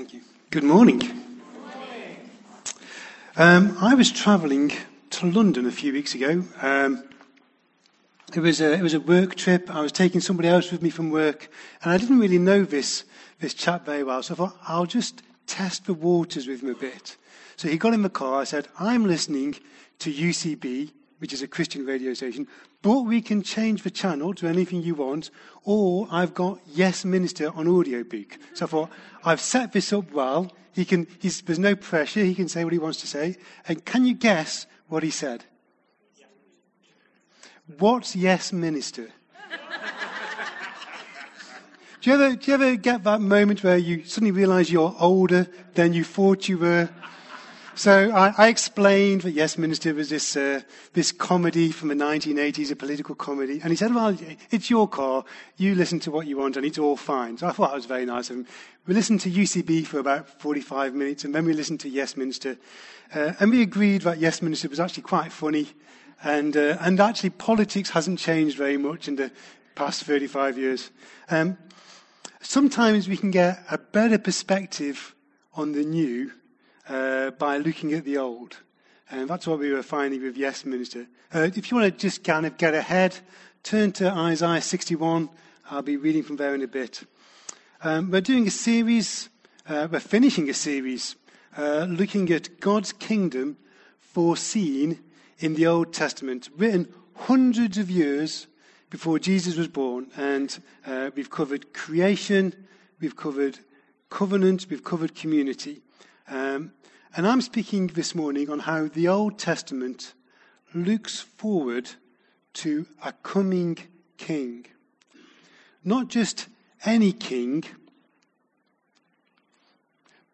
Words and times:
Thank 0.00 0.14
you. 0.14 0.22
Good 0.48 0.64
morning. 0.64 1.02
Um, 3.36 3.76
I 3.82 3.92
was 3.92 4.10
travelling 4.10 4.72
to 5.10 5.26
London 5.26 5.66
a 5.66 5.70
few 5.70 5.92
weeks 5.92 6.14
ago. 6.14 6.42
Um, 6.62 7.04
it 8.34 8.40
was 8.40 8.62
a 8.62 8.72
it 8.72 8.80
was 8.80 8.94
a 8.94 9.00
work 9.00 9.34
trip. 9.34 9.68
I 9.68 9.82
was 9.82 9.92
taking 9.92 10.22
somebody 10.22 10.48
else 10.48 10.72
with 10.72 10.80
me 10.80 10.88
from 10.88 11.10
work, 11.10 11.50
and 11.82 11.92
I 11.92 11.98
didn't 11.98 12.18
really 12.18 12.38
know 12.38 12.64
this 12.64 13.04
this 13.40 13.52
chap 13.52 13.84
very 13.84 14.02
well. 14.02 14.22
So 14.22 14.32
I 14.32 14.36
thought 14.38 14.56
I'll 14.66 14.86
just 14.86 15.22
test 15.46 15.84
the 15.84 15.92
waters 15.92 16.46
with 16.46 16.62
him 16.62 16.70
a 16.70 16.74
bit. 16.74 17.18
So 17.56 17.68
he 17.68 17.76
got 17.76 17.92
in 17.92 18.00
the 18.00 18.08
car. 18.08 18.40
I 18.40 18.44
said, 18.44 18.68
"I'm 18.78 19.04
listening 19.04 19.56
to 19.98 20.10
UCB, 20.10 20.92
which 21.20 21.32
is 21.32 21.42
a 21.42 21.48
Christian 21.48 21.86
radio 21.86 22.14
station, 22.14 22.48
but 22.82 23.02
we 23.02 23.22
can 23.22 23.42
change 23.42 23.82
the 23.82 23.90
channel 23.90 24.34
to 24.34 24.48
anything 24.48 24.82
you 24.82 24.94
want, 24.94 25.30
or 25.64 26.08
I've 26.10 26.34
got 26.34 26.58
Yes 26.66 27.04
Minister 27.04 27.50
on 27.54 27.68
audiobook." 27.68 28.38
So 28.54 28.66
I 28.66 28.68
thought 28.68 28.90
I've 29.24 29.40
set 29.40 29.72
this 29.72 29.92
up 29.92 30.12
well. 30.12 30.52
He 30.72 30.84
can. 30.84 31.06
there's 31.20 31.58
no 31.58 31.76
pressure. 31.76 32.20
He 32.20 32.34
can 32.34 32.48
say 32.48 32.64
what 32.64 32.72
he 32.72 32.78
wants 32.78 33.00
to 33.00 33.06
say. 33.06 33.36
And 33.68 33.84
can 33.84 34.06
you 34.06 34.14
guess 34.14 34.66
what 34.88 35.02
he 35.02 35.10
said? 35.10 35.44
What's 37.78 38.16
yes 38.16 38.52
minister? 38.52 39.02
do, 42.00 42.10
you 42.10 42.14
ever, 42.14 42.36
do 42.36 42.50
you 42.50 42.54
ever 42.54 42.76
get 42.76 43.04
that 43.04 43.20
moment 43.20 43.62
where 43.62 43.78
you 43.78 44.04
suddenly 44.04 44.32
realize 44.32 44.72
you're 44.72 44.96
older 44.98 45.46
than 45.74 45.92
you 45.92 46.02
thought 46.02 46.48
you 46.48 46.58
were? 46.58 46.88
So 47.80 48.10
I, 48.10 48.34
I 48.36 48.48
explained 48.48 49.22
that 49.22 49.30
Yes 49.30 49.56
Minister 49.56 49.94
was 49.94 50.10
this, 50.10 50.36
uh, 50.36 50.60
this 50.92 51.12
comedy 51.12 51.72
from 51.72 51.88
the 51.88 51.94
1980s, 51.94 52.70
a 52.70 52.76
political 52.76 53.14
comedy. 53.14 53.58
And 53.62 53.70
he 53.70 53.76
said, 53.76 53.94
well, 53.94 54.14
it's 54.50 54.68
your 54.68 54.86
car. 54.86 55.24
You 55.56 55.74
listen 55.74 55.98
to 56.00 56.10
what 56.10 56.26
you 56.26 56.36
want 56.36 56.58
and 56.58 56.66
it's 56.66 56.76
all 56.76 56.98
fine. 56.98 57.38
So 57.38 57.46
I 57.46 57.52
thought 57.52 57.70
that 57.70 57.76
was 57.76 57.86
very 57.86 58.04
nice 58.04 58.28
of 58.28 58.36
him. 58.36 58.46
We 58.86 58.92
listened 58.92 59.22
to 59.22 59.30
UCB 59.30 59.86
for 59.86 59.98
about 59.98 60.28
45 60.28 60.94
minutes 60.94 61.24
and 61.24 61.34
then 61.34 61.46
we 61.46 61.54
listened 61.54 61.80
to 61.80 61.88
Yes 61.88 62.18
Minister. 62.18 62.58
Uh, 63.14 63.32
and 63.40 63.50
we 63.50 63.62
agreed 63.62 64.02
that 64.02 64.18
Yes 64.18 64.42
Minister 64.42 64.68
was 64.68 64.78
actually 64.78 65.04
quite 65.04 65.32
funny. 65.32 65.66
And, 66.22 66.58
uh, 66.58 66.76
and 66.82 67.00
actually, 67.00 67.30
politics 67.30 67.88
hasn't 67.88 68.18
changed 68.18 68.58
very 68.58 68.76
much 68.76 69.08
in 69.08 69.16
the 69.16 69.32
past 69.74 70.04
35 70.04 70.58
years. 70.58 70.90
Um, 71.30 71.56
sometimes 72.42 73.08
we 73.08 73.16
can 73.16 73.30
get 73.30 73.64
a 73.70 73.78
better 73.78 74.18
perspective 74.18 75.14
on 75.54 75.72
the 75.72 75.82
new 75.82 76.32
uh, 76.90 77.30
by 77.30 77.56
looking 77.56 77.92
at 77.92 78.04
the 78.04 78.18
old. 78.18 78.58
And 79.10 79.28
that's 79.28 79.46
what 79.46 79.58
we 79.58 79.72
were 79.72 79.82
finding 79.82 80.22
with 80.22 80.36
Yes 80.36 80.64
Minister. 80.64 81.06
Uh, 81.32 81.48
if 81.54 81.70
you 81.70 81.76
want 81.76 81.92
to 81.92 81.98
just 81.98 82.24
kind 82.24 82.44
of 82.44 82.56
get 82.58 82.74
ahead, 82.74 83.16
turn 83.62 83.92
to 83.92 84.10
Isaiah 84.10 84.60
61. 84.60 85.30
I'll 85.70 85.82
be 85.82 85.96
reading 85.96 86.22
from 86.22 86.36
there 86.36 86.54
in 86.54 86.62
a 86.62 86.68
bit. 86.68 87.04
Um, 87.82 88.10
we're 88.10 88.20
doing 88.20 88.46
a 88.46 88.50
series, 88.50 89.28
uh, 89.68 89.88
we're 89.90 90.00
finishing 90.00 90.50
a 90.50 90.54
series 90.54 91.16
uh, 91.56 91.86
looking 91.88 92.30
at 92.30 92.60
God's 92.60 92.92
kingdom 92.92 93.56
foreseen 94.00 94.98
in 95.38 95.54
the 95.54 95.66
Old 95.66 95.92
Testament, 95.92 96.50
written 96.56 96.92
hundreds 97.14 97.78
of 97.78 97.90
years 97.90 98.48
before 98.90 99.18
Jesus 99.18 99.56
was 99.56 99.68
born. 99.68 100.10
And 100.16 100.60
uh, 100.86 101.10
we've 101.14 101.30
covered 101.30 101.72
creation, 101.72 102.52
we've 103.00 103.16
covered 103.16 103.60
covenant, 104.10 104.66
we've 104.68 104.84
covered 104.84 105.14
community. 105.14 105.82
Um, 106.28 106.72
and 107.16 107.26
I'm 107.26 107.40
speaking 107.40 107.88
this 107.88 108.14
morning 108.14 108.50
on 108.50 108.60
how 108.60 108.86
the 108.86 109.08
Old 109.08 109.36
Testament 109.38 110.14
looks 110.72 111.18
forward 111.20 111.90
to 112.54 112.86
a 113.04 113.12
coming 113.12 113.78
king. 114.16 114.66
Not 115.84 116.08
just 116.08 116.46
any 116.84 117.12
king, 117.12 117.64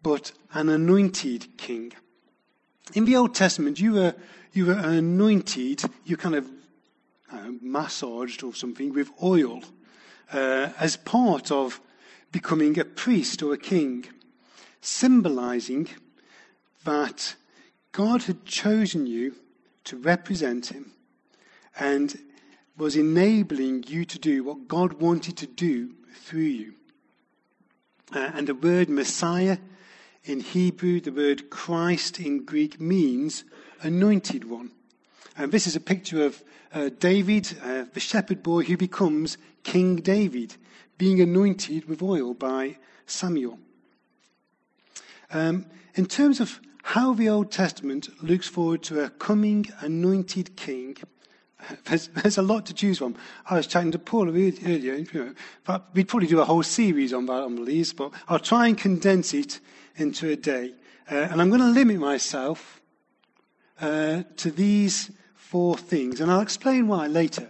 but 0.02 0.32
an 0.52 0.68
anointed 0.68 1.56
king. 1.56 1.92
In 2.94 3.06
the 3.06 3.16
Old 3.16 3.34
Testament, 3.34 3.80
you 3.80 3.94
were, 3.94 4.14
you 4.52 4.66
were 4.66 4.78
anointed, 4.78 5.82
you 6.04 6.18
kind 6.18 6.34
of 6.34 6.46
uh, 7.32 7.52
massaged 7.62 8.42
or 8.42 8.54
something 8.54 8.92
with 8.92 9.10
oil 9.22 9.62
uh, 10.30 10.68
as 10.78 10.98
part 10.98 11.50
of 11.50 11.80
becoming 12.32 12.78
a 12.78 12.84
priest 12.84 13.42
or 13.42 13.54
a 13.54 13.58
king, 13.58 14.04
symbolizing 14.82 15.88
that 16.86 17.34
God 17.90 18.22
had 18.22 18.44
chosen 18.44 19.06
you 19.06 19.34
to 19.84 19.96
represent 19.96 20.68
him 20.68 20.92
and 21.78 22.18
was 22.78 22.94
enabling 22.94 23.84
you 23.88 24.04
to 24.04 24.18
do 24.18 24.44
what 24.44 24.68
God 24.68 24.94
wanted 24.94 25.36
to 25.38 25.46
do 25.46 25.94
through 26.14 26.40
you. 26.40 26.74
Uh, 28.14 28.30
and 28.34 28.46
the 28.46 28.54
word 28.54 28.88
Messiah 28.88 29.58
in 30.24 30.40
Hebrew, 30.40 31.00
the 31.00 31.10
word 31.10 31.50
Christ 31.50 32.20
in 32.20 32.44
Greek 32.44 32.80
means 32.80 33.42
anointed 33.82 34.48
one. 34.48 34.70
And 35.36 35.50
this 35.50 35.66
is 35.66 35.74
a 35.74 35.80
picture 35.80 36.24
of 36.24 36.42
uh, 36.72 36.90
David, 37.00 37.56
uh, 37.64 37.86
the 37.92 38.00
shepherd 38.00 38.44
boy 38.44 38.62
who 38.62 38.76
becomes 38.76 39.38
King 39.64 39.96
David, 39.96 40.56
being 40.98 41.20
anointed 41.20 41.88
with 41.88 42.00
oil 42.00 42.32
by 42.32 42.76
Samuel. 43.06 43.58
Um, 45.32 45.66
in 45.96 46.06
terms 46.06 46.38
of 46.38 46.60
how 46.86 47.12
the 47.14 47.28
Old 47.28 47.50
Testament 47.50 48.08
looks 48.22 48.46
forward 48.46 48.80
to 48.84 49.02
a 49.02 49.10
coming 49.10 49.66
anointed 49.80 50.54
king, 50.54 50.96
there's, 51.84 52.06
there's, 52.08 52.38
a 52.38 52.42
lot 52.42 52.64
to 52.66 52.74
choose 52.74 52.98
from. 52.98 53.16
I 53.50 53.56
was 53.56 53.66
chatting 53.66 53.90
to 53.90 53.98
Paul 53.98 54.28
earlier, 54.28 54.94
you 54.94 55.08
know, 55.12 55.80
we'd 55.94 56.06
probably 56.06 56.28
do 56.28 56.38
a 56.38 56.44
whole 56.44 56.62
series 56.62 57.12
on 57.12 57.26
that, 57.26 57.42
on 57.42 57.64
these, 57.64 57.92
but 57.92 58.12
I'll 58.28 58.38
try 58.38 58.68
and 58.68 58.78
condense 58.78 59.34
it 59.34 59.58
into 59.96 60.30
a 60.30 60.36
day. 60.36 60.74
Uh, 61.10 61.16
and 61.16 61.42
I'm 61.42 61.48
going 61.48 61.60
to 61.60 61.66
limit 61.66 61.98
myself 61.98 62.80
uh, 63.80 64.22
to 64.36 64.52
these 64.52 65.10
four 65.34 65.76
things, 65.76 66.20
and 66.20 66.30
I'll 66.30 66.40
explain 66.40 66.86
why 66.86 67.08
later. 67.08 67.48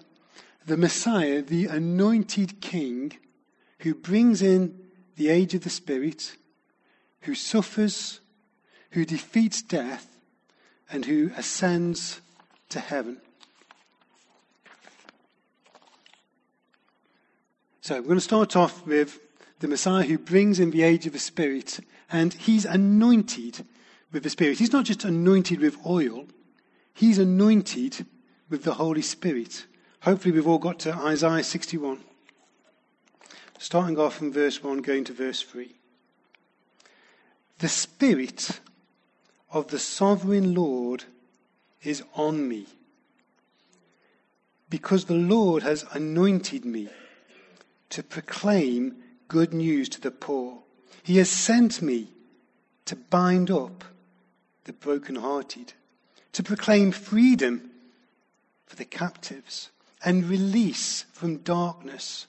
The 0.64 0.78
Messiah, 0.78 1.42
the 1.42 1.66
anointed 1.66 2.62
king, 2.62 3.12
who 3.80 3.94
brings 3.94 4.40
in 4.40 4.80
the 5.16 5.28
age 5.28 5.52
of 5.52 5.62
the 5.62 5.70
Spirit, 5.70 6.36
who 7.20 7.34
suffers, 7.34 8.20
who 8.96 9.04
defeats 9.04 9.60
death, 9.60 10.16
and 10.90 11.04
who 11.04 11.30
ascends 11.36 12.22
to 12.70 12.80
heaven. 12.80 13.18
So 17.82 17.96
we're 17.96 18.06
going 18.06 18.16
to 18.16 18.22
start 18.22 18.56
off 18.56 18.86
with 18.86 19.20
the 19.58 19.68
Messiah 19.68 20.02
who 20.02 20.16
brings 20.16 20.58
in 20.58 20.70
the 20.70 20.82
age 20.82 21.06
of 21.06 21.12
the 21.12 21.18
Spirit, 21.18 21.78
and 22.10 22.32
he's 22.32 22.64
anointed 22.64 23.66
with 24.12 24.22
the 24.22 24.30
Spirit. 24.30 24.60
He's 24.60 24.72
not 24.72 24.86
just 24.86 25.04
anointed 25.04 25.60
with 25.60 25.76
oil, 25.84 26.24
he's 26.94 27.18
anointed 27.18 28.06
with 28.48 28.64
the 28.64 28.72
Holy 28.72 29.02
Spirit. 29.02 29.66
Hopefully, 30.04 30.32
we've 30.32 30.48
all 30.48 30.56
got 30.56 30.78
to 30.78 30.94
Isaiah 30.94 31.44
61. 31.44 32.00
Starting 33.58 33.98
off 33.98 34.14
from 34.14 34.32
verse 34.32 34.64
1, 34.64 34.78
going 34.78 35.04
to 35.04 35.12
verse 35.12 35.42
3. 35.42 35.74
The 37.58 37.68
Spirit 37.68 38.60
of 39.56 39.68
the 39.68 39.78
sovereign 39.78 40.54
Lord 40.54 41.04
is 41.82 42.02
on 42.14 42.46
me, 42.46 42.66
because 44.68 45.06
the 45.06 45.14
Lord 45.14 45.62
has 45.62 45.86
anointed 45.92 46.66
me 46.66 46.90
to 47.88 48.02
proclaim 48.02 48.96
good 49.28 49.54
news 49.54 49.88
to 49.88 50.00
the 50.02 50.10
poor. 50.10 50.58
He 51.02 51.16
has 51.16 51.30
sent 51.30 51.80
me 51.80 52.08
to 52.84 52.96
bind 52.96 53.50
up 53.50 53.82
the 54.64 54.74
brokenhearted, 54.74 55.72
to 56.32 56.42
proclaim 56.42 56.92
freedom 56.92 57.70
for 58.66 58.76
the 58.76 58.84
captives 58.84 59.70
and 60.04 60.28
release 60.28 61.06
from 61.12 61.38
darkness 61.38 62.26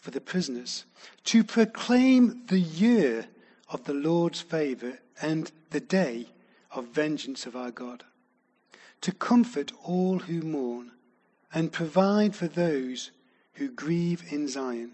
for 0.00 0.10
the 0.10 0.20
prisoners, 0.20 0.84
to 1.24 1.44
proclaim 1.44 2.42
the 2.48 2.60
year 2.60 3.28
of 3.70 3.84
the 3.84 3.94
Lord's 3.94 4.42
favor 4.42 4.98
and 5.22 5.50
the 5.70 5.80
day 5.80 6.26
of 6.74 6.88
vengeance 6.88 7.46
of 7.46 7.56
our 7.56 7.70
God, 7.70 8.04
to 9.00 9.12
comfort 9.12 9.72
all 9.84 10.20
who 10.20 10.40
mourn 10.42 10.92
and 11.52 11.72
provide 11.72 12.34
for 12.34 12.48
those 12.48 13.10
who 13.54 13.70
grieve 13.70 14.24
in 14.30 14.48
Zion, 14.48 14.92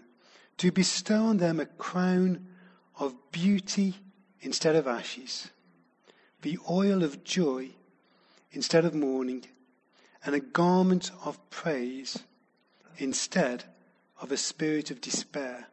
to 0.57 0.71
bestow 0.71 1.25
on 1.25 1.37
them 1.37 1.59
a 1.59 1.65
crown 1.65 2.45
of 2.99 3.15
beauty 3.31 3.95
instead 4.41 4.75
of 4.75 4.87
ashes, 4.87 5.51
the 6.41 6.57
oil 6.69 7.03
of 7.03 7.23
joy 7.23 7.69
instead 8.51 8.83
of 8.83 8.93
mourning, 8.93 9.45
and 10.25 10.35
a 10.35 10.39
garment 10.39 11.11
of 11.23 11.49
praise 11.49 12.19
instead 12.97 13.63
of 14.21 14.31
a 14.31 14.37
spirit 14.37 14.91
of 14.91 14.99
despair. 14.99 15.67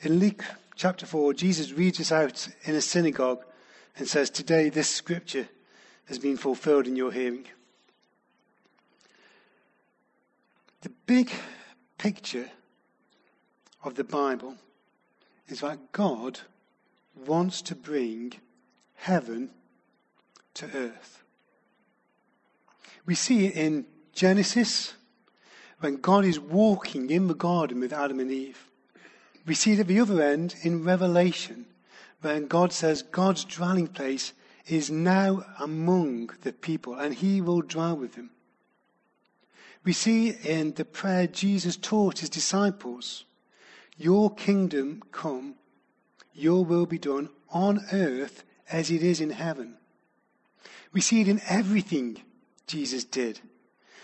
In 0.00 0.20
Luke 0.20 0.44
chapter 0.76 1.06
4, 1.06 1.34
Jesus 1.34 1.72
reads 1.72 1.98
this 1.98 2.12
out 2.12 2.48
in 2.62 2.76
a 2.76 2.80
synagogue 2.80 3.42
and 3.96 4.06
says, 4.06 4.30
Today 4.30 4.68
this 4.68 4.88
scripture 4.88 5.48
has 6.04 6.20
been 6.20 6.36
fulfilled 6.36 6.86
in 6.86 6.94
your 6.94 7.10
hearing. 7.10 7.46
The 10.82 10.92
big 11.06 11.32
picture 11.98 12.48
of 13.82 13.96
the 13.96 14.04
Bible 14.04 14.54
is 15.48 15.62
that 15.62 15.90
God 15.90 16.40
wants 17.26 17.60
to 17.62 17.74
bring 17.74 18.34
heaven 18.94 19.50
to 20.54 20.66
earth. 20.76 21.24
We 23.04 23.16
see 23.16 23.46
it 23.46 23.56
in 23.56 23.86
Genesis 24.12 24.94
when 25.80 25.96
God 25.96 26.24
is 26.24 26.38
walking 26.38 27.10
in 27.10 27.26
the 27.26 27.34
garden 27.34 27.80
with 27.80 27.92
Adam 27.92 28.20
and 28.20 28.30
Eve. 28.30 28.67
We 29.48 29.54
see 29.54 29.72
it 29.72 29.80
at 29.80 29.86
the 29.86 29.98
other 29.98 30.20
end 30.20 30.56
in 30.60 30.84
Revelation 30.84 31.64
when 32.20 32.48
God 32.48 32.70
says 32.70 33.00
God's 33.00 33.44
dwelling 33.44 33.86
place 33.86 34.34
is 34.66 34.90
now 34.90 35.42
among 35.58 36.28
the 36.42 36.52
people 36.52 36.96
and 36.96 37.14
he 37.14 37.40
will 37.40 37.62
dwell 37.62 37.96
with 37.96 38.14
them. 38.14 38.28
We 39.84 39.94
see 39.94 40.32
in 40.44 40.74
the 40.74 40.84
prayer 40.84 41.26
Jesus 41.26 41.78
taught 41.78 42.18
his 42.18 42.28
disciples, 42.28 43.24
Your 43.96 44.34
kingdom 44.34 45.02
come, 45.12 45.54
your 46.34 46.62
will 46.62 46.84
be 46.84 46.98
done 46.98 47.30
on 47.48 47.86
earth 47.90 48.44
as 48.70 48.90
it 48.90 49.02
is 49.02 49.18
in 49.18 49.30
heaven. 49.30 49.78
We 50.92 51.00
see 51.00 51.22
it 51.22 51.28
in 51.28 51.40
everything 51.48 52.18
Jesus 52.66 53.02
did. 53.04 53.40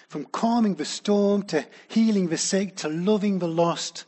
From 0.08 0.24
calming 0.24 0.76
the 0.76 0.86
storm 0.86 1.42
to 1.48 1.66
healing 1.88 2.28
the 2.28 2.38
sick 2.38 2.76
to 2.76 2.88
loving 2.88 3.40
the 3.40 3.48
lost 3.48 4.06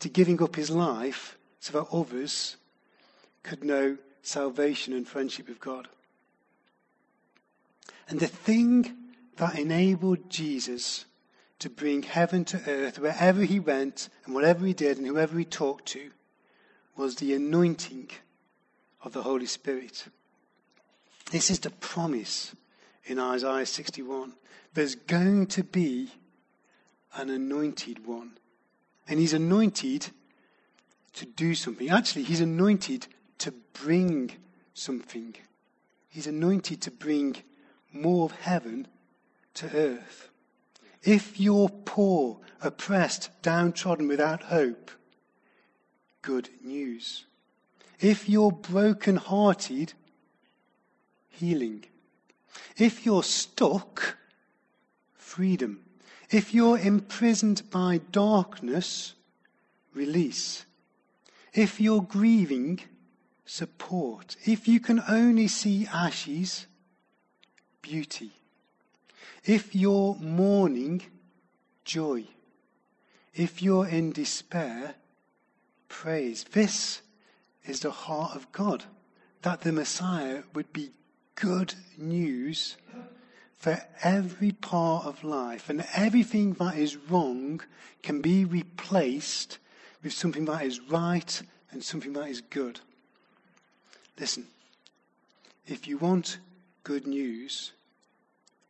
to 0.00 0.08
giving 0.08 0.42
up 0.42 0.56
his 0.56 0.70
life 0.70 1.38
so 1.60 1.72
that 1.72 1.94
others 1.94 2.56
could 3.42 3.64
know 3.64 3.96
salvation 4.22 4.92
and 4.92 5.06
friendship 5.06 5.48
with 5.48 5.60
God. 5.60 5.88
And 8.08 8.18
the 8.18 8.26
thing 8.26 8.96
that 9.36 9.58
enabled 9.58 10.28
Jesus 10.28 11.06
to 11.60 11.70
bring 11.70 12.02
heaven 12.02 12.44
to 12.46 12.60
earth 12.66 12.98
wherever 12.98 13.42
he 13.42 13.60
went 13.60 14.08
and 14.24 14.34
whatever 14.34 14.66
he 14.66 14.72
did 14.72 14.98
and 14.98 15.06
whoever 15.06 15.38
he 15.38 15.44
talked 15.44 15.86
to 15.86 16.10
was 16.96 17.16
the 17.16 17.34
anointing 17.34 18.10
of 19.02 19.12
the 19.12 19.22
Holy 19.22 19.46
Spirit. 19.46 20.06
This 21.30 21.50
is 21.50 21.60
the 21.60 21.70
promise 21.70 22.54
in 23.04 23.18
Isaiah 23.18 23.66
61. 23.66 24.32
There's 24.74 24.94
going 24.94 25.46
to 25.48 25.62
be 25.62 26.10
an 27.14 27.30
anointed 27.30 28.06
one. 28.06 28.32
And 29.10 29.18
he's 29.18 29.34
anointed 29.34 30.06
to 31.14 31.26
do 31.26 31.56
something. 31.56 31.90
Actually, 31.90 32.22
he's 32.22 32.40
anointed 32.40 33.08
to 33.38 33.52
bring 33.72 34.30
something. 34.72 35.34
He's 36.08 36.28
anointed 36.28 36.80
to 36.82 36.92
bring 36.92 37.36
more 37.92 38.24
of 38.26 38.32
heaven 38.32 38.86
to 39.54 39.66
earth. 39.76 40.30
If 41.02 41.40
you're 41.40 41.68
poor, 41.68 42.38
oppressed, 42.62 43.30
downtrodden, 43.42 44.06
without 44.06 44.44
hope, 44.44 44.92
good 46.22 46.50
news. 46.62 47.24
If 47.98 48.28
you're 48.28 48.52
broken-hearted, 48.52 49.92
healing. 51.28 51.84
If 52.76 53.04
you're 53.04 53.24
stuck, 53.24 54.18
freedom. 55.14 55.80
If 56.30 56.54
you're 56.54 56.78
imprisoned 56.78 57.70
by 57.70 58.00
darkness, 58.12 59.14
release. 59.92 60.64
If 61.52 61.80
you're 61.80 62.02
grieving, 62.02 62.80
support. 63.44 64.36
If 64.44 64.68
you 64.68 64.78
can 64.78 65.02
only 65.08 65.48
see 65.48 65.88
ashes, 65.92 66.66
beauty. 67.82 68.30
If 69.44 69.74
you're 69.74 70.14
mourning, 70.20 71.02
joy. 71.84 72.26
If 73.34 73.60
you're 73.60 73.88
in 73.88 74.12
despair, 74.12 74.94
praise. 75.88 76.44
This 76.44 77.02
is 77.64 77.80
the 77.80 77.90
heart 77.90 78.36
of 78.36 78.52
God, 78.52 78.84
that 79.42 79.62
the 79.62 79.72
Messiah 79.72 80.44
would 80.54 80.72
be 80.72 80.92
good 81.34 81.74
news 81.98 82.76
for 83.60 83.78
every 84.02 84.52
part 84.52 85.04
of 85.04 85.22
life, 85.22 85.68
and 85.68 85.84
everything 85.94 86.54
that 86.54 86.78
is 86.78 86.96
wrong 86.96 87.60
can 88.02 88.22
be 88.22 88.42
replaced 88.42 89.58
with 90.02 90.14
something 90.14 90.46
that 90.46 90.62
is 90.62 90.80
right 90.80 91.42
and 91.70 91.84
something 91.84 92.14
that 92.14 92.26
is 92.28 92.40
good. 92.40 92.80
Listen, 94.18 94.46
if 95.66 95.86
you 95.86 95.98
want 95.98 96.38
good 96.84 97.06
news, 97.06 97.72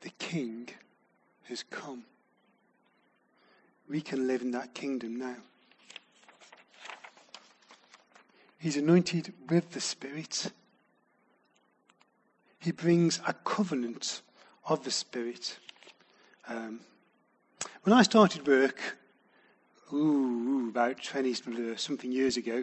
the 0.01 0.11
King 0.19 0.69
has 1.45 1.63
come. 1.63 2.03
We 3.89 4.01
can 4.01 4.27
live 4.27 4.43
in 4.43 4.51
that 4.51 4.75
kingdom 4.75 5.17
now. 5.17 5.37
He's 8.59 8.77
anointed 8.77 9.33
with 9.49 9.71
the 9.71 9.81
Spirit. 9.81 10.51
He 12.59 12.73
brings 12.73 13.21
a 13.25 13.35
covenant 13.35 14.23
of 14.71 14.85
the 14.85 14.91
Spirit. 14.91 15.59
Um, 16.49 16.81
when 17.83 17.93
I 17.93 18.03
started 18.03 18.47
work, 18.47 18.81
ooh, 19.93 20.69
about 20.71 21.03
20 21.03 21.35
something 21.77 22.13
years 22.13 22.37
ago, 22.37 22.63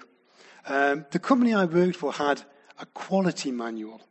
um, 0.66 1.06
the 1.12 1.20
company 1.20 1.54
I 1.54 1.66
worked 1.66 1.98
for 1.98 2.14
had 2.14 2.42
a 2.80 2.86
quality 2.86 3.52
manual. 3.52 4.02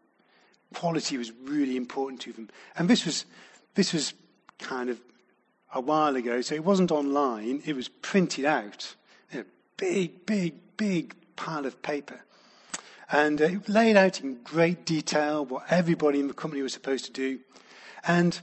Quality 0.75 1.17
was 1.17 1.33
really 1.43 1.77
important 1.77 2.21
to 2.23 2.33
them. 2.33 2.51
And 2.77 2.89
this 2.89 3.07
was, 3.07 3.25
this 3.75 3.95
was 3.95 4.13
kind 4.59 4.91
of 4.91 5.01
a 5.73 5.81
while 5.81 6.17
ago, 6.17 6.43
so 6.43 6.55
it 6.55 6.65
wasn't 6.65 6.93
online, 6.93 7.63
it 7.65 7.75
was 7.75 7.89
printed 7.89 8.45
out. 8.45 8.95
A 9.33 9.45
big, 9.79 10.27
big, 10.27 10.55
big 10.77 11.15
pile 11.35 11.65
of 11.65 11.81
paper. 11.81 12.21
And 13.11 13.41
uh, 13.41 13.45
it 13.45 13.69
laid 13.71 13.97
out 13.97 14.21
in 14.21 14.43
great 14.43 14.85
detail 14.85 15.47
what 15.47 15.65
everybody 15.71 16.21
in 16.21 16.29
the 16.29 16.35
company 16.35 16.61
was 16.61 16.75
supposed 16.75 17.07
to 17.07 17.13
do. 17.13 17.39
And 18.07 18.39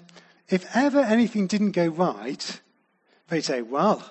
if 0.49 0.65
ever 0.75 0.99
anything 0.99 1.47
didn't 1.47 1.71
go 1.71 1.87
right, 1.87 2.61
they'd 3.29 3.41
say, 3.41 3.61
well, 3.61 4.03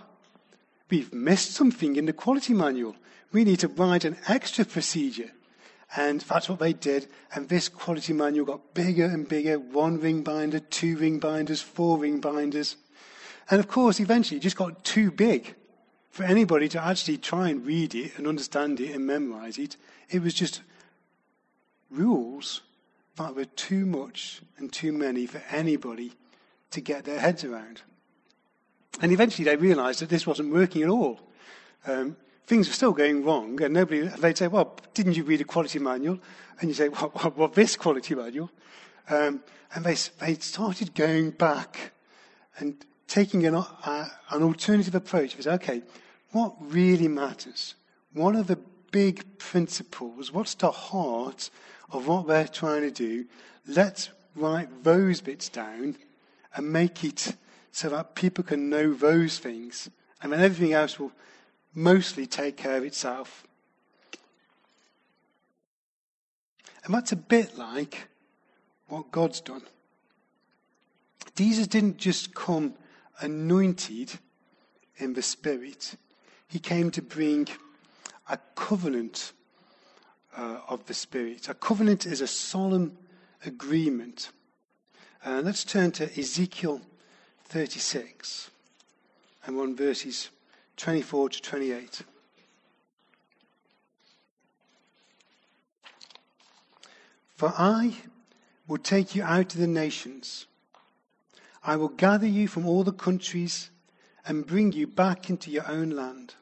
we've 0.90 1.12
missed 1.12 1.52
something 1.52 1.96
in 1.96 2.06
the 2.06 2.12
quality 2.12 2.54
manual. 2.54 2.96
We 3.32 3.44
need 3.44 3.60
to 3.60 3.68
write 3.68 4.04
an 4.04 4.16
extra 4.28 4.64
procedure. 4.64 5.30
And 5.94 6.22
that's 6.22 6.48
what 6.48 6.58
they 6.58 6.72
did. 6.72 7.06
And 7.34 7.48
this 7.48 7.68
quality 7.68 8.14
manual 8.14 8.46
got 8.46 8.74
bigger 8.74 9.04
and 9.04 9.28
bigger 9.28 9.58
one 9.58 10.00
ring 10.00 10.22
binder, 10.22 10.58
two 10.58 10.96
ring 10.96 11.18
binders, 11.18 11.60
four 11.60 11.98
ring 11.98 12.20
binders. 12.20 12.76
And 13.50 13.60
of 13.60 13.68
course, 13.68 14.00
eventually 14.00 14.38
it 14.38 14.42
just 14.42 14.56
got 14.56 14.84
too 14.84 15.10
big 15.10 15.54
for 16.10 16.24
anybody 16.24 16.68
to 16.70 16.82
actually 16.82 17.18
try 17.18 17.48
and 17.48 17.66
read 17.66 17.94
it 17.94 18.16
and 18.16 18.26
understand 18.26 18.80
it 18.80 18.94
and 18.94 19.06
memorize 19.06 19.58
it. 19.58 19.76
It 20.08 20.22
was 20.22 20.32
just 20.32 20.62
rules 21.90 22.62
that 23.16 23.34
were 23.34 23.44
too 23.44 23.86
much 23.86 24.42
and 24.58 24.72
too 24.72 24.92
many 24.92 25.26
for 25.26 25.42
anybody 25.50 26.12
to 26.70 26.80
get 26.80 27.04
their 27.04 27.20
heads 27.20 27.44
around. 27.44 27.82
And 29.00 29.12
eventually 29.12 29.44
they 29.44 29.56
realized 29.56 30.00
that 30.00 30.08
this 30.08 30.26
wasn't 30.26 30.52
working 30.52 30.82
at 30.82 30.88
all. 30.88 31.20
Um, 31.86 32.16
things 32.46 32.68
were 32.68 32.74
still 32.74 32.92
going 32.92 33.24
wrong, 33.24 33.60
and 33.62 33.74
nobody, 33.74 34.02
they'd 34.02 34.36
say, 34.36 34.48
Well, 34.48 34.76
didn't 34.94 35.16
you 35.16 35.24
read 35.24 35.40
a 35.40 35.44
quality 35.44 35.78
manual? 35.78 36.18
And 36.60 36.68
you 36.68 36.74
say, 36.74 36.88
What, 36.88 37.14
what, 37.24 37.36
what 37.36 37.54
this 37.54 37.76
quality 37.76 38.14
manual? 38.14 38.50
Um, 39.08 39.42
and 39.74 39.84
they, 39.84 39.96
they 40.20 40.34
started 40.36 40.94
going 40.94 41.30
back 41.30 41.92
and 42.58 42.84
taking 43.08 43.46
an, 43.46 43.54
uh, 43.54 44.08
an 44.30 44.42
alternative 44.42 44.94
approach. 44.94 45.36
They 45.36 45.42
said, 45.42 45.54
Okay, 45.54 45.82
what 46.32 46.54
really 46.60 47.08
matters? 47.08 47.74
One 48.12 48.36
of 48.36 48.46
the 48.46 48.58
big 48.90 49.38
principles, 49.38 50.32
what's 50.32 50.54
the 50.54 50.70
heart 50.70 51.50
of 51.92 52.08
what 52.08 52.26
we're 52.26 52.46
trying 52.46 52.82
to 52.82 52.90
do? 52.90 53.26
Let's 53.66 54.10
write 54.34 54.82
those 54.82 55.20
bits 55.20 55.48
down 55.48 55.96
and 56.54 56.72
make 56.72 57.04
it 57.04 57.36
so 57.70 57.88
that 57.90 58.14
people 58.14 58.44
can 58.44 58.68
know 58.68 58.92
those 58.92 59.38
things. 59.38 59.88
And 60.22 60.32
then 60.32 60.40
everything 60.40 60.72
else 60.72 60.98
will 60.98 61.12
mostly 61.74 62.26
take 62.26 62.56
care 62.56 62.76
of 62.76 62.84
itself. 62.84 63.44
And 66.84 66.92
that's 66.92 67.12
a 67.12 67.16
bit 67.16 67.56
like 67.56 68.08
what 68.88 69.10
God's 69.10 69.40
done. 69.40 69.62
Jesus 71.36 71.66
didn't 71.66 71.96
just 71.96 72.34
come 72.34 72.74
anointed 73.20 74.12
in 74.96 75.14
the 75.14 75.22
Spirit, 75.22 75.94
He 76.48 76.58
came 76.58 76.90
to 76.92 77.02
bring 77.02 77.48
a 78.28 78.38
covenant 78.54 79.32
uh, 80.36 80.58
of 80.68 80.86
the 80.86 80.94
Spirit. 80.94 81.48
A 81.48 81.54
covenant 81.54 82.06
is 82.06 82.20
a 82.20 82.26
solemn 82.26 82.96
agreement. 83.44 84.30
Uh, 85.24 85.40
let's 85.44 85.64
turn 85.64 85.92
to 85.92 86.04
Ezekiel 86.18 86.80
36 87.44 88.50
and 89.44 89.56
1 89.56 89.76
verses 89.76 90.30
24 90.76 91.30
to 91.30 91.42
28. 91.42 92.02
For 97.36 97.52
I 97.56 97.96
will 98.68 98.78
take 98.78 99.14
you 99.14 99.22
out 99.24 99.48
to 99.50 99.58
the 99.58 99.66
nations. 99.66 100.46
I 101.64 101.76
will 101.76 101.88
gather 101.88 102.26
you 102.26 102.48
from 102.48 102.66
all 102.66 102.84
the 102.84 102.92
countries 102.92 103.70
and 104.26 104.46
bring 104.46 104.72
you 104.72 104.86
back 104.86 105.28
into 105.28 105.50
your 105.50 105.68
own 105.68 105.90
land. 105.90 106.34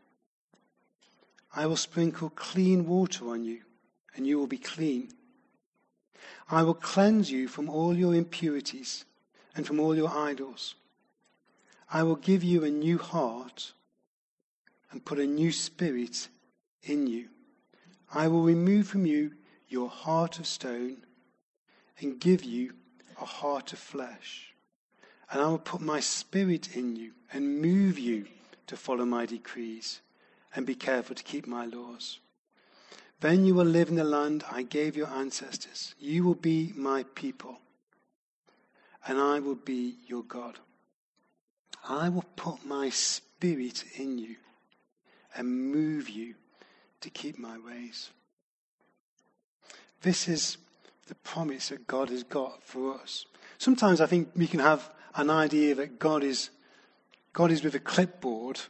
I 1.55 1.67
will 1.67 1.77
sprinkle 1.77 2.31
clean 2.31 2.87
water 2.87 3.29
on 3.29 3.45
you, 3.45 3.63
and 4.15 4.27
you 4.27 4.39
will 4.39 4.47
be 4.47 4.59
clean. 4.59 5.11
I 6.51 6.63
will 6.63 6.75
cleanse 6.75 7.31
you 7.31 7.49
from 7.49 7.69
all 7.69 7.97
your 7.97 8.15
impurities 8.15 9.05
and 9.55 9.67
from 9.67 9.79
all 9.81 9.97
your 9.97 10.11
idols. 10.11 10.75
I 11.93 12.03
will 12.03 12.17
give 12.17 12.43
you 12.43 12.65
a 12.65 12.71
new 12.71 12.99
heart 12.99 13.73
and 14.91 15.05
put 15.05 15.19
a 15.19 15.27
new 15.27 15.53
spirit 15.53 16.29
in 16.83 17.07
you. 17.07 17.29
I 18.13 18.29
will 18.29 18.43
remove 18.43 18.89
from 18.89 19.07
you 19.07 19.33
your 19.69 19.89
heart 19.89 20.39
of 20.39 20.47
stone 20.47 20.99
and 22.01 22.21
give 22.21 22.43
you 22.43 22.75
a 23.21 23.25
heart 23.25 23.73
of 23.73 23.79
flesh. 23.79 24.55
And 25.31 25.41
I 25.41 25.47
will 25.47 25.59
put 25.59 25.81
my 25.81 26.01
spirit 26.01 26.77
in 26.77 26.97
you 26.97 27.13
and 27.33 27.61
move 27.61 27.99
you 27.99 28.27
to 28.67 28.77
follow 28.77 29.05
my 29.05 29.27
decrees 29.27 30.01
and 30.55 30.67
be 30.67 30.75
careful 30.75 31.15
to 31.15 31.23
keep 31.23 31.47
my 31.47 31.67
laws. 31.67 32.19
Then 33.21 33.45
you 33.45 33.55
will 33.55 33.67
live 33.67 33.91
in 33.91 33.97
the 33.97 34.05
land 34.05 34.45
I 34.51 34.63
gave 34.63 34.97
your 34.97 35.09
ancestors. 35.09 35.95
You 35.99 36.25
will 36.25 36.35
be 36.35 36.73
my 36.75 37.05
people, 37.15 37.61
and 39.07 39.19
I 39.19 39.41
will 39.41 39.57
be 39.57 39.97
your 40.07 40.23
God. 40.23 40.59
I 41.87 42.09
will 42.09 42.25
put 42.37 42.65
my 42.65 42.91
spirit 42.91 43.85
in 43.97 44.19
you 44.19 44.37
and 45.37 45.73
move 45.73 46.09
you 46.09 46.35
to 47.01 47.11
keep 47.11 47.39
my 47.39 47.59
ways. 47.59 48.11
This 50.03 50.29
is 50.29 50.57
the 51.09 51.15
promise 51.17 51.69
that 51.69 51.87
God 51.87 52.09
has 52.09 52.23
got 52.23 52.63
for 52.63 52.95
us. 52.95 53.27
Sometimes 53.59 54.01
I 54.01 54.07
think 54.07 54.31
we 54.35 54.47
can 54.47 54.61
have 54.61 54.91
an 55.15 55.29
idea 55.29 55.75
that 55.75 55.99
God 55.99 56.23
is, 56.23 56.51
God 57.33 57.51
is 57.51 57.63
with 57.63 57.75
a 57.75 57.81
clipboard 57.81 58.61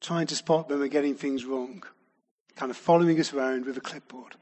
trying 0.00 0.26
to 0.28 0.36
spot 0.36 0.70
when 0.70 0.78
we're 0.78 0.88
getting 0.88 1.14
things 1.14 1.44
wrong, 1.44 1.82
kind 2.60 2.70
of 2.70 2.76
following 2.76 3.18
us 3.18 3.32
around 3.32 3.64
with 3.64 3.78
a 3.78 3.80
clipboard. 3.80 4.36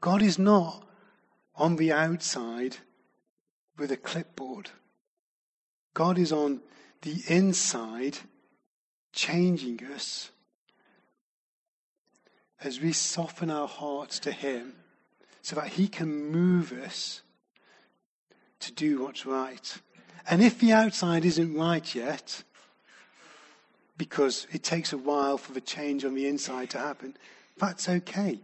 God 0.00 0.20
is 0.20 0.36
not 0.36 0.84
on 1.54 1.76
the 1.76 1.92
outside 1.92 2.78
with 3.78 3.92
a 3.92 3.96
clipboard. 3.96 4.70
God 5.94 6.18
is 6.18 6.32
on 6.32 6.60
the 7.02 7.22
inside, 7.28 8.18
changing 9.12 9.78
us 9.94 10.32
as 12.64 12.80
we 12.80 12.92
soften 12.92 13.48
our 13.48 13.68
hearts 13.68 14.18
to 14.18 14.32
Him 14.32 14.74
so 15.40 15.54
that 15.54 15.68
He 15.68 15.86
can 15.86 16.32
move 16.32 16.72
us 16.72 17.22
to 18.58 18.72
do 18.72 19.04
what's 19.04 19.24
right. 19.24 19.78
And 20.28 20.42
if 20.42 20.58
the 20.58 20.72
outside 20.72 21.24
isn't 21.24 21.54
right 21.54 21.94
yet, 21.94 22.42
because 24.00 24.46
it 24.50 24.62
takes 24.62 24.94
a 24.94 24.96
while 24.96 25.36
for 25.36 25.52
the 25.52 25.60
change 25.60 26.06
on 26.06 26.14
the 26.14 26.26
inside 26.26 26.70
to 26.70 26.78
happen, 26.78 27.14
that's 27.58 27.86
okay. 27.86 28.40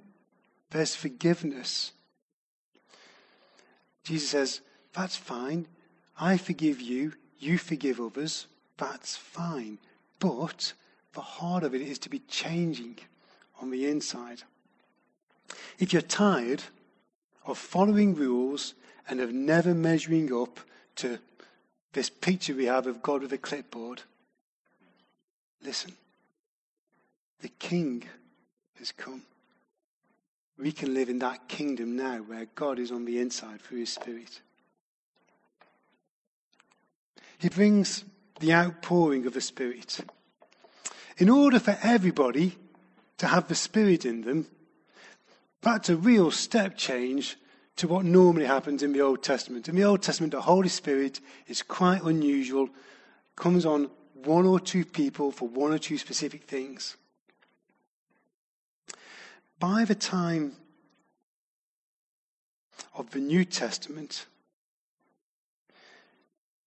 There's 0.68 0.94
forgiveness. 0.94 1.92
Jesus 4.04 4.28
says, 4.28 4.60
That's 4.92 5.16
fine. 5.16 5.66
I 6.20 6.36
forgive 6.36 6.82
you. 6.82 7.14
You 7.38 7.56
forgive 7.56 8.02
others. 8.02 8.48
That's 8.76 9.16
fine. 9.16 9.78
But 10.18 10.74
the 11.14 11.22
heart 11.22 11.62
of 11.62 11.74
it 11.74 11.80
is 11.80 11.98
to 12.00 12.10
be 12.10 12.18
changing 12.28 12.98
on 13.58 13.70
the 13.70 13.88
inside. 13.88 14.42
If 15.78 15.94
you're 15.94 16.02
tired 16.02 16.64
of 17.46 17.56
following 17.56 18.14
rules 18.14 18.74
and 19.08 19.22
of 19.22 19.32
never 19.32 19.72
measuring 19.72 20.30
up 20.34 20.60
to 20.96 21.18
this 21.94 22.10
picture 22.10 22.54
we 22.54 22.66
have 22.66 22.86
of 22.86 23.00
God 23.00 23.22
with 23.22 23.32
a 23.32 23.38
clipboard, 23.38 24.02
Listen, 25.66 25.92
the 27.40 27.48
King 27.48 28.04
has 28.78 28.92
come. 28.92 29.22
We 30.56 30.70
can 30.70 30.94
live 30.94 31.08
in 31.08 31.18
that 31.18 31.48
kingdom 31.48 31.96
now 31.96 32.18
where 32.18 32.46
God 32.54 32.78
is 32.78 32.92
on 32.92 33.04
the 33.04 33.18
inside 33.18 33.60
through 33.60 33.80
His 33.80 33.92
Spirit. 33.92 34.40
He 37.38 37.48
brings 37.48 38.04
the 38.38 38.54
outpouring 38.54 39.26
of 39.26 39.34
the 39.34 39.40
Spirit. 39.40 39.98
In 41.18 41.28
order 41.28 41.58
for 41.58 41.76
everybody 41.82 42.56
to 43.18 43.26
have 43.26 43.48
the 43.48 43.56
Spirit 43.56 44.04
in 44.04 44.20
them, 44.20 44.46
that's 45.62 45.88
a 45.88 45.96
real 45.96 46.30
step 46.30 46.76
change 46.76 47.36
to 47.74 47.88
what 47.88 48.04
normally 48.04 48.46
happens 48.46 48.84
in 48.84 48.92
the 48.92 49.00
Old 49.00 49.24
Testament. 49.24 49.68
In 49.68 49.74
the 49.74 49.84
Old 49.84 50.00
Testament, 50.00 50.30
the 50.30 50.42
Holy 50.42 50.68
Spirit 50.68 51.20
is 51.48 51.60
quite 51.62 52.02
unusual, 52.02 52.68
comes 53.34 53.66
on 53.66 53.90
one 54.24 54.46
or 54.46 54.60
two 54.60 54.84
people 54.84 55.30
for 55.30 55.48
one 55.48 55.72
or 55.72 55.78
two 55.78 55.98
specific 55.98 56.44
things. 56.44 56.96
By 59.58 59.84
the 59.84 59.94
time 59.94 60.52
of 62.94 63.10
the 63.10 63.20
New 63.20 63.44
Testament, 63.44 64.26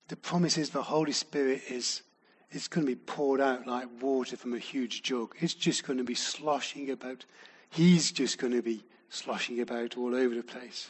the 0.07 0.15
promise 0.15 0.57
is 0.57 0.71
the 0.71 0.81
Holy 0.81 1.11
Spirit 1.11 1.63
is 1.69 2.01
it's 2.51 2.67
going 2.67 2.85
to 2.85 2.91
be 2.91 2.99
poured 2.99 3.41
out 3.41 3.67
like 3.67 3.87
water 4.01 4.35
from 4.35 4.53
a 4.53 4.59
huge 4.59 5.03
jug. 5.03 5.35
It's 5.39 5.53
just 5.53 5.85
going 5.85 5.97
to 5.97 6.03
be 6.03 6.15
sloshing 6.15 6.89
about. 6.89 7.25
He's 7.69 8.11
just 8.11 8.39
going 8.39 8.53
to 8.53 8.63
be 8.63 8.83
sloshing 9.09 9.59
about 9.61 9.97
all 9.97 10.15
over 10.15 10.33
the 10.33 10.43
place. 10.43 10.89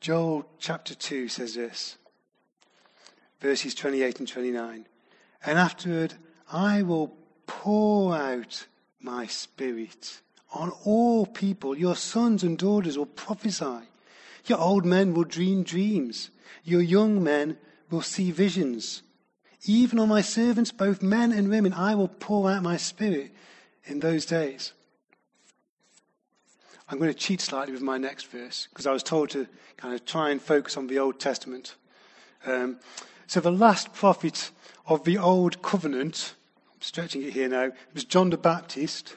Joel 0.00 0.46
chapter 0.58 0.94
2 0.94 1.28
says 1.28 1.54
this 1.54 1.96
verses 3.40 3.74
28 3.74 4.20
and 4.20 4.28
29. 4.28 4.86
And 5.44 5.58
afterward, 5.58 6.14
I 6.52 6.82
will 6.82 7.16
pour 7.46 8.14
out 8.14 8.66
my 9.00 9.26
spirit 9.26 10.20
on 10.52 10.72
all 10.84 11.26
people. 11.26 11.76
Your 11.76 11.96
sons 11.96 12.42
and 12.42 12.58
daughters 12.58 12.98
will 12.98 13.06
prophesy. 13.06 13.88
Your 14.46 14.58
old 14.58 14.84
men 14.84 15.14
will 15.14 15.24
dream 15.24 15.62
dreams. 15.62 16.30
Your 16.64 16.82
young 16.82 17.22
men 17.22 17.56
will 17.90 18.02
see 18.02 18.30
visions. 18.30 19.02
Even 19.64 19.98
on 19.98 20.08
my 20.08 20.20
servants, 20.20 20.72
both 20.72 21.02
men 21.02 21.32
and 21.32 21.48
women, 21.48 21.72
I 21.72 21.94
will 21.94 22.08
pour 22.08 22.50
out 22.50 22.62
my 22.62 22.76
spirit 22.76 23.32
in 23.84 24.00
those 24.00 24.24
days. 24.24 24.72
I'm 26.88 26.98
going 26.98 27.12
to 27.12 27.18
cheat 27.18 27.40
slightly 27.40 27.72
with 27.72 27.82
my 27.82 27.98
next 27.98 28.26
verse 28.26 28.66
because 28.70 28.86
I 28.86 28.92
was 28.92 29.02
told 29.02 29.30
to 29.30 29.46
kind 29.76 29.94
of 29.94 30.04
try 30.04 30.30
and 30.30 30.42
focus 30.42 30.76
on 30.76 30.88
the 30.88 30.98
Old 30.98 31.20
Testament. 31.20 31.76
Um, 32.44 32.78
so 33.30 33.38
the 33.38 33.52
last 33.52 33.92
prophet 33.92 34.50
of 34.88 35.04
the 35.04 35.16
Old 35.16 35.62
Covenant, 35.62 36.34
I'm 36.74 36.82
stretching 36.82 37.22
it 37.22 37.32
here 37.32 37.48
now, 37.48 37.70
was 37.94 38.04
John 38.04 38.30
the 38.30 38.36
Baptist. 38.36 39.14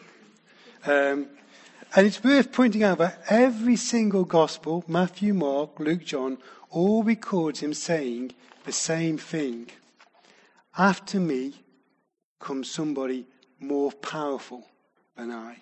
Um, 0.86 1.30
and 1.96 2.06
it's 2.06 2.24
worth 2.24 2.52
pointing 2.52 2.84
out 2.84 3.00
that 3.00 3.24
every 3.28 3.76
single 3.76 4.24
gospel, 4.24 4.84
Matthew, 4.88 5.34
Mark, 5.34 5.80
Luke, 5.80 6.06
John, 6.06 6.38
all 6.70 7.02
records 7.02 7.62
him 7.62 7.74
saying 7.74 8.34
the 8.66 8.72
same 8.72 9.18
thing. 9.18 9.72
After 10.78 11.20
me 11.20 11.64
comes 12.40 12.70
somebody 12.70 13.26
more 13.60 13.92
powerful 13.92 14.68
than 15.16 15.32
I. 15.32 15.58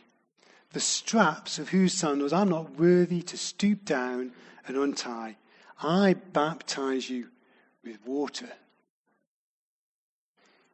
The 0.73 0.81
straps 0.81 1.57
of 1.57 1.69
whose 1.69 1.93
sandals 1.93 2.33
I'm 2.33 2.49
not 2.49 2.77
worthy 2.77 3.21
to 3.21 3.37
stoop 3.37 3.85
down 3.85 4.33
and 4.67 4.75
untie. 4.75 5.37
I 5.81 6.15
baptize 6.33 7.09
you 7.09 7.29
with 7.83 8.05
water. 8.05 8.49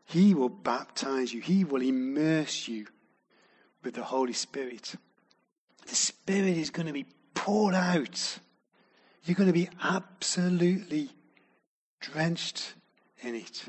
He 0.06 0.34
will 0.34 0.50
baptize 0.50 1.34
you, 1.34 1.42
He 1.42 1.64
will 1.64 1.82
immerse 1.82 2.68
you 2.68 2.88
with 3.84 3.96
the 3.96 4.04
Holy 4.04 4.34
Spirit. 4.34 4.96
The 5.86 5.96
Spirit 5.96 6.58
is 6.58 6.70
going 6.70 6.88
to 6.88 6.94
be 6.94 7.06
poured 7.34 7.76
out. 7.76 8.40
You're 9.24 9.36
going 9.36 9.48
to 9.48 9.54
be 9.54 9.70
absolutely 9.82 11.10
drenched 12.00 12.74
in 13.22 13.36
it. 13.36 13.66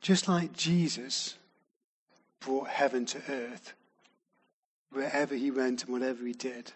Just 0.00 0.28
like 0.28 0.52
Jesus 0.52 1.34
brought 2.40 2.68
heaven 2.68 3.04
to 3.06 3.22
earth, 3.28 3.74
wherever 4.90 5.34
he 5.34 5.50
went 5.50 5.84
and 5.84 5.92
whatever 5.92 6.24
he 6.24 6.32
did 6.32 6.72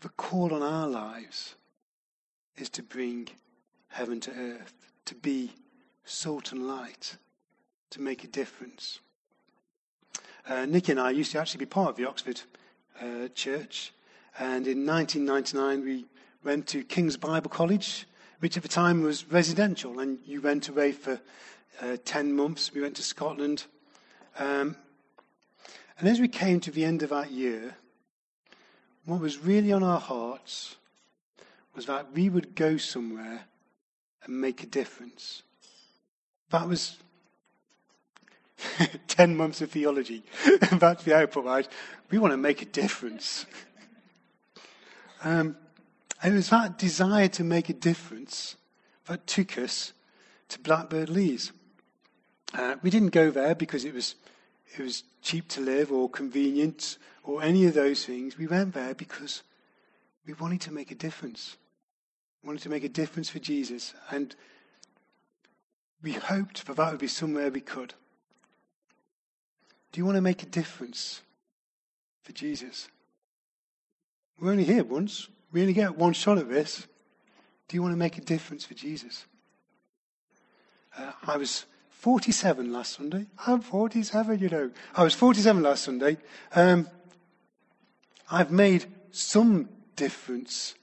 the 0.00 0.08
call 0.10 0.54
on 0.54 0.62
our 0.62 0.88
lives 0.88 1.54
is 2.56 2.68
to 2.70 2.82
bring 2.82 3.28
heaven 3.88 4.20
to 4.20 4.30
earth, 4.30 4.74
to 5.06 5.14
be 5.14 5.52
salt 6.04 6.52
and 6.52 6.66
light, 6.66 7.16
to 7.90 8.00
make 8.00 8.24
a 8.24 8.28
difference. 8.28 9.00
Uh, 10.48 10.66
Nicky 10.66 10.92
and 10.92 11.00
I 11.00 11.10
used 11.10 11.32
to 11.32 11.38
actually 11.38 11.58
be 11.58 11.66
part 11.66 11.90
of 11.90 11.96
the 11.96 12.08
Oxford 12.08 12.40
uh, 13.00 13.28
Church, 13.34 13.92
and 14.38 14.66
in 14.66 14.86
1999 14.86 15.84
we 15.84 16.06
went 16.44 16.66
to 16.68 16.84
King's 16.84 17.16
Bible 17.16 17.50
College, 17.50 18.06
which 18.40 18.56
at 18.56 18.62
the 18.62 18.68
time 18.68 19.02
was 19.02 19.30
residential, 19.30 19.98
and 19.98 20.18
you 20.24 20.40
went 20.40 20.68
away 20.68 20.92
for 20.92 21.20
uh, 21.82 21.96
10 22.04 22.34
months. 22.34 22.72
We 22.72 22.80
went 22.80 22.96
to 22.96 23.02
Scotland. 23.02 23.64
Um, 24.38 24.76
and 25.98 26.08
as 26.08 26.20
we 26.20 26.28
came 26.28 26.60
to 26.60 26.70
the 26.70 26.84
end 26.84 27.02
of 27.02 27.10
that 27.10 27.32
year, 27.32 27.74
what 29.08 29.20
was 29.20 29.38
really 29.38 29.72
on 29.72 29.82
our 29.82 29.98
hearts 29.98 30.76
was 31.74 31.86
that 31.86 32.12
we 32.12 32.28
would 32.28 32.54
go 32.54 32.76
somewhere 32.76 33.40
and 34.22 34.40
make 34.40 34.62
a 34.62 34.66
difference. 34.66 35.42
That 36.50 36.68
was 36.68 36.98
10 39.08 39.34
months 39.34 39.62
of 39.62 39.70
theology. 39.70 40.24
That's 40.72 41.04
the 41.04 41.16
output, 41.16 41.46
right? 41.46 41.66
We 42.10 42.18
want 42.18 42.32
to 42.32 42.36
make 42.36 42.60
a 42.60 42.66
difference. 42.66 43.46
Um, 45.24 45.56
and 46.22 46.34
it 46.34 46.36
was 46.36 46.50
that 46.50 46.78
desire 46.78 47.28
to 47.28 47.44
make 47.44 47.70
a 47.70 47.74
difference 47.74 48.56
that 49.06 49.26
took 49.26 49.56
us 49.56 49.94
to 50.50 50.58
Blackbird 50.58 51.08
Leys. 51.08 51.52
Uh, 52.52 52.76
we 52.82 52.90
didn't 52.90 53.10
go 53.10 53.30
there 53.30 53.54
because 53.54 53.86
it 53.86 53.94
was, 53.94 54.16
it 54.76 54.82
was 54.82 55.04
cheap 55.22 55.48
to 55.48 55.60
live 55.60 55.90
or 55.90 56.08
convenient 56.08 56.98
or 57.24 57.42
any 57.42 57.66
of 57.66 57.74
those 57.74 58.04
things. 58.04 58.36
We 58.36 58.46
went 58.46 58.74
there 58.74 58.94
because 58.94 59.42
we 60.26 60.34
wanted 60.34 60.60
to 60.62 60.72
make 60.72 60.90
a 60.90 60.94
difference. 60.94 61.56
We 62.42 62.48
wanted 62.48 62.62
to 62.62 62.68
make 62.68 62.84
a 62.84 62.88
difference 62.88 63.28
for 63.28 63.38
Jesus. 63.38 63.94
And 64.10 64.34
we 66.02 66.12
hoped 66.12 66.66
that 66.66 66.76
that 66.76 66.90
would 66.90 67.00
be 67.00 67.08
somewhere 67.08 67.50
we 67.50 67.60
could. 67.60 67.94
Do 69.92 70.00
you 70.00 70.04
want 70.04 70.16
to 70.16 70.22
make 70.22 70.42
a 70.42 70.46
difference 70.46 71.22
for 72.22 72.32
Jesus? 72.32 72.88
We're 74.40 74.52
only 74.52 74.64
here 74.64 74.84
once. 74.84 75.28
We 75.50 75.62
only 75.62 75.72
get 75.72 75.96
one 75.96 76.12
shot 76.12 76.38
at 76.38 76.48
this. 76.48 76.86
Do 77.68 77.76
you 77.76 77.82
want 77.82 77.92
to 77.92 77.98
make 77.98 78.18
a 78.18 78.22
difference 78.22 78.64
for 78.64 78.74
Jesus? 78.74 79.24
Uh, 80.96 81.12
I 81.26 81.36
was 81.36 81.64
47 81.98 82.72
last 82.72 82.96
Sunday. 82.96 83.26
I'm 83.44 83.60
47, 83.60 84.38
you 84.38 84.48
know. 84.48 84.70
I 84.94 85.02
was 85.02 85.14
47 85.14 85.64
last 85.64 85.82
Sunday. 85.82 86.18
Um, 86.54 86.86
I've 88.30 88.52
made 88.52 88.86
some 89.10 89.68
difference 89.96 90.76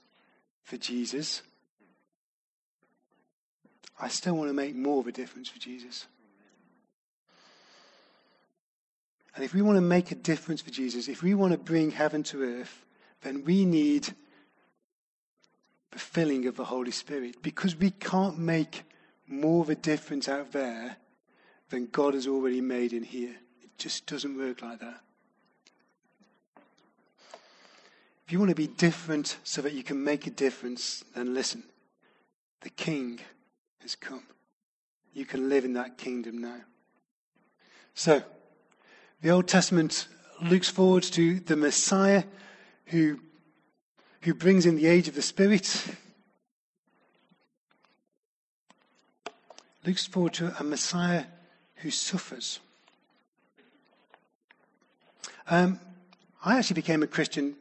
for 0.62 0.76
Jesus. 0.76 1.40
I 3.98 4.08
still 4.08 4.34
want 4.34 4.50
to 4.50 4.52
make 4.52 4.76
more 4.76 5.00
of 5.00 5.06
a 5.06 5.12
difference 5.12 5.48
for 5.48 5.58
Jesus. 5.58 6.06
And 9.34 9.42
if 9.42 9.54
we 9.54 9.62
want 9.62 9.78
to 9.78 9.82
make 9.82 10.10
a 10.10 10.16
difference 10.16 10.60
for 10.60 10.70
Jesus, 10.70 11.08
if 11.08 11.22
we 11.22 11.32
want 11.32 11.52
to 11.52 11.58
bring 11.58 11.92
heaven 11.92 12.24
to 12.24 12.42
earth, 12.42 12.84
then 13.22 13.42
we 13.42 13.64
need 13.64 14.08
the 15.92 15.98
filling 15.98 16.46
of 16.46 16.56
the 16.56 16.64
Holy 16.64 16.90
Spirit 16.90 17.40
because 17.40 17.74
we 17.74 17.90
can't 17.90 18.38
make 18.38 18.82
more 19.26 19.62
of 19.62 19.70
a 19.70 19.74
difference 19.74 20.28
out 20.28 20.52
there 20.52 20.98
than 21.70 21.86
God 21.86 22.14
has 22.14 22.26
already 22.26 22.60
made 22.60 22.92
in 22.92 23.02
here. 23.02 23.34
It 23.62 23.70
just 23.78 24.06
doesn't 24.06 24.36
work 24.36 24.62
like 24.62 24.80
that. 24.80 25.00
If 28.26 28.32
you 28.32 28.38
want 28.38 28.50
to 28.50 28.56
be 28.56 28.66
different 28.66 29.36
so 29.44 29.62
that 29.62 29.72
you 29.72 29.84
can 29.84 30.02
make 30.02 30.26
a 30.26 30.30
difference, 30.30 31.04
then 31.14 31.32
listen. 31.32 31.62
The 32.62 32.70
King 32.70 33.20
has 33.82 33.94
come. 33.94 34.24
You 35.12 35.24
can 35.24 35.48
live 35.48 35.64
in 35.64 35.74
that 35.74 35.96
kingdom 35.96 36.38
now. 36.38 36.60
So, 37.94 38.22
the 39.22 39.30
Old 39.30 39.46
Testament 39.46 40.08
looks 40.42 40.68
forward 40.68 41.04
to 41.04 41.38
the 41.40 41.56
Messiah 41.56 42.24
who, 42.86 43.20
who 44.22 44.34
brings 44.34 44.66
in 44.66 44.76
the 44.76 44.86
age 44.86 45.08
of 45.08 45.14
the 45.14 45.22
Spirit. 45.22 45.86
Looks 49.86 50.04
forward 50.04 50.34
to 50.34 50.52
a 50.58 50.64
Messiah 50.64 51.26
who 51.86 51.90
suffers. 51.92 52.58
Um, 55.48 55.78
I 56.44 56.58
actually 56.58 56.74
became 56.74 57.04
a 57.04 57.06
Christian. 57.06 57.54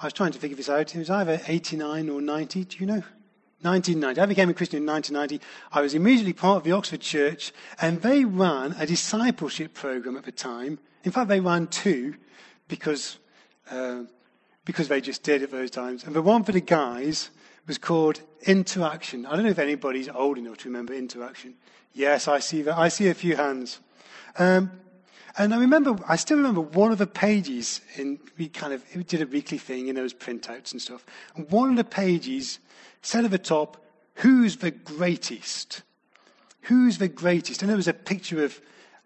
I 0.00 0.06
was 0.06 0.14
trying 0.14 0.32
to 0.32 0.38
figure 0.38 0.56
this 0.56 0.70
out. 0.70 0.94
It 0.94 0.98
was 0.98 1.10
either 1.10 1.38
89 1.46 2.08
or 2.08 2.22
90. 2.22 2.64
Do 2.64 2.78
you 2.78 2.86
know? 2.86 3.02
1990. 3.60 4.20
I 4.22 4.24
became 4.24 4.48
a 4.48 4.54
Christian 4.54 4.78
in 4.78 4.86
1990. 4.86 5.44
I 5.70 5.82
was 5.82 5.92
immediately 5.92 6.32
part 6.32 6.56
of 6.56 6.64
the 6.64 6.72
Oxford 6.72 7.02
Church, 7.02 7.52
and 7.78 8.00
they 8.00 8.24
ran 8.24 8.74
a 8.78 8.86
discipleship 8.86 9.74
program 9.74 10.16
at 10.16 10.24
the 10.24 10.32
time. 10.32 10.78
In 11.04 11.12
fact, 11.12 11.28
they 11.28 11.40
ran 11.40 11.66
two 11.66 12.14
because, 12.68 13.18
uh, 13.70 14.04
because 14.64 14.88
they 14.88 15.02
just 15.02 15.22
did 15.22 15.42
at 15.42 15.50
those 15.50 15.70
times. 15.70 16.04
And 16.04 16.16
the 16.16 16.22
one 16.22 16.42
for 16.42 16.52
the 16.52 16.62
guys 16.62 17.28
was 17.68 17.78
called 17.78 18.20
Interaction. 18.42 19.26
I 19.26 19.34
don't 19.36 19.44
know 19.44 19.50
if 19.50 19.58
anybody's 19.58 20.08
old 20.08 20.38
enough 20.38 20.56
to 20.58 20.68
remember 20.68 20.94
Interaction. 20.94 21.54
Yes, 21.92 22.26
I 22.26 22.40
see 22.40 22.62
that. 22.62 22.76
I 22.76 22.88
see 22.88 23.08
a 23.08 23.14
few 23.14 23.36
hands. 23.36 23.78
Um, 24.38 24.72
and 25.36 25.54
I 25.54 25.58
remember, 25.58 25.96
I 26.08 26.16
still 26.16 26.38
remember 26.38 26.62
one 26.62 26.90
of 26.90 26.98
the 26.98 27.06
pages 27.06 27.80
in, 27.96 28.18
we 28.38 28.48
kind 28.48 28.72
of 28.72 28.82
we 28.96 29.04
did 29.04 29.22
a 29.22 29.26
weekly 29.26 29.58
thing, 29.58 29.86
you 29.86 29.92
know, 29.92 30.00
those 30.00 30.14
printouts 30.14 30.72
and 30.72 30.82
stuff. 30.82 31.04
And 31.36 31.48
one 31.50 31.70
of 31.70 31.76
the 31.76 31.84
pages 31.84 32.58
said 33.02 33.24
at 33.24 33.30
the 33.30 33.38
top, 33.38 33.84
who's 34.14 34.56
the 34.56 34.70
greatest? 34.70 35.82
Who's 36.62 36.98
the 36.98 37.08
greatest? 37.08 37.62
And 37.62 37.68
there 37.68 37.76
was 37.76 37.86
a 37.86 37.94
picture 37.94 38.42
of 38.42 38.60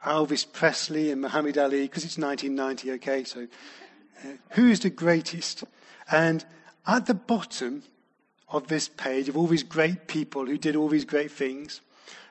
Elvis 0.06 0.50
Presley 0.50 1.10
and 1.10 1.20
Muhammad 1.20 1.58
Ali, 1.58 1.82
because 1.82 2.04
it's 2.04 2.18
1990, 2.18 2.92
okay? 2.92 3.24
So, 3.24 3.46
uh, 4.24 4.36
who's 4.50 4.80
the 4.80 4.90
greatest? 4.90 5.64
And 6.10 6.44
at 6.86 7.06
the 7.06 7.14
bottom 7.14 7.82
of 8.52 8.68
this 8.68 8.88
page, 8.88 9.28
of 9.28 9.36
all 9.36 9.46
these 9.46 9.62
great 9.62 10.06
people 10.06 10.46
who 10.46 10.58
did 10.58 10.76
all 10.76 10.88
these 10.88 11.04
great 11.04 11.30
things, 11.30 11.80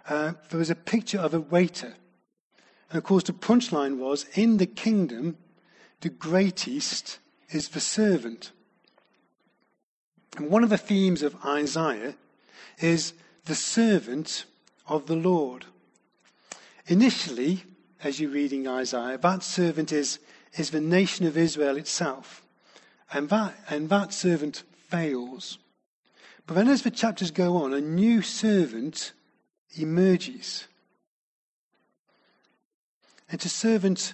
uh, 0.07 0.33
there 0.49 0.59
was 0.59 0.69
a 0.69 0.75
picture 0.75 1.19
of 1.19 1.33
a 1.33 1.39
waiter. 1.39 1.95
And 2.89 2.97
of 2.97 3.03
course, 3.03 3.23
the 3.23 3.33
punchline 3.33 3.97
was 3.97 4.25
in 4.35 4.57
the 4.57 4.65
kingdom, 4.65 5.37
the 6.01 6.09
greatest 6.09 7.19
is 7.49 7.69
the 7.69 7.79
servant. 7.79 8.51
And 10.37 10.49
one 10.49 10.63
of 10.63 10.69
the 10.69 10.77
themes 10.77 11.23
of 11.23 11.35
Isaiah 11.45 12.15
is 12.79 13.13
the 13.45 13.55
servant 13.55 14.45
of 14.87 15.07
the 15.07 15.15
Lord. 15.15 15.65
Initially, 16.87 17.63
as 18.03 18.19
you're 18.19 18.31
reading 18.31 18.67
Isaiah, 18.67 19.17
that 19.17 19.43
servant 19.43 19.91
is, 19.91 20.19
is 20.57 20.71
the 20.71 20.81
nation 20.81 21.25
of 21.25 21.37
Israel 21.37 21.77
itself. 21.77 22.43
And 23.13 23.29
that, 23.29 23.53
and 23.69 23.89
that 23.89 24.13
servant 24.13 24.63
fails. 24.89 25.57
But 26.45 26.55
then 26.55 26.67
as 26.67 26.81
the 26.81 26.91
chapters 26.91 27.31
go 27.31 27.57
on, 27.57 27.73
a 27.73 27.81
new 27.81 28.21
servant 28.21 29.13
emerges. 29.75 30.67
It's 33.29 33.45
a 33.45 33.49
servant 33.49 34.13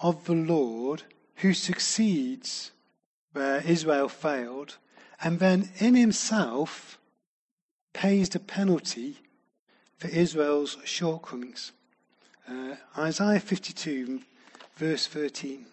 of 0.00 0.24
the 0.24 0.34
Lord 0.34 1.02
who 1.36 1.54
succeeds 1.54 2.72
where 3.32 3.62
Israel 3.66 4.08
failed 4.08 4.76
and 5.22 5.38
then 5.38 5.70
in 5.78 5.94
himself 5.94 6.98
pays 7.92 8.28
the 8.28 8.40
penalty 8.40 9.18
for 9.96 10.08
Israel's 10.08 10.78
shortcomings. 10.84 11.72
Uh, 12.48 12.76
Isaiah 12.96 13.40
52, 13.40 14.20
verse 14.76 15.06
13. 15.06 15.66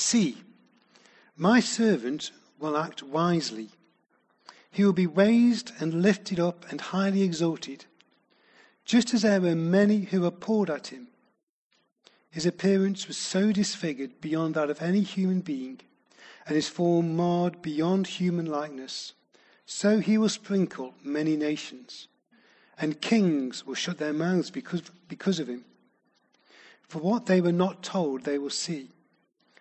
See, 0.00 0.38
my 1.36 1.60
servant 1.60 2.32
will 2.58 2.74
act 2.74 3.02
wisely. 3.02 3.68
He 4.70 4.82
will 4.82 4.94
be 4.94 5.06
raised 5.06 5.72
and 5.78 6.00
lifted 6.00 6.40
up 6.40 6.64
and 6.70 6.80
highly 6.80 7.20
exalted, 7.22 7.84
just 8.86 9.12
as 9.12 9.22
there 9.22 9.42
were 9.42 9.54
many 9.54 10.04
who 10.04 10.24
abhorred 10.24 10.70
at 10.70 10.86
him. 10.86 11.08
His 12.30 12.46
appearance 12.46 13.08
was 13.08 13.18
so 13.18 13.52
disfigured 13.52 14.22
beyond 14.22 14.54
that 14.54 14.70
of 14.70 14.80
any 14.80 15.02
human 15.02 15.42
being, 15.42 15.80
and 16.46 16.56
his 16.56 16.68
form 16.68 17.14
marred 17.14 17.60
beyond 17.60 18.06
human 18.06 18.46
likeness. 18.46 19.12
So 19.66 19.98
he 19.98 20.16
will 20.16 20.30
sprinkle 20.30 20.94
many 21.04 21.36
nations, 21.36 22.08
and 22.78 23.02
kings 23.02 23.66
will 23.66 23.74
shut 23.74 23.98
their 23.98 24.14
mouths 24.14 24.50
because, 24.50 24.82
because 25.08 25.38
of 25.38 25.48
him. 25.48 25.66
For 26.88 27.00
what 27.00 27.26
they 27.26 27.42
were 27.42 27.52
not 27.52 27.82
told, 27.82 28.24
they 28.24 28.38
will 28.38 28.48
see, 28.48 28.88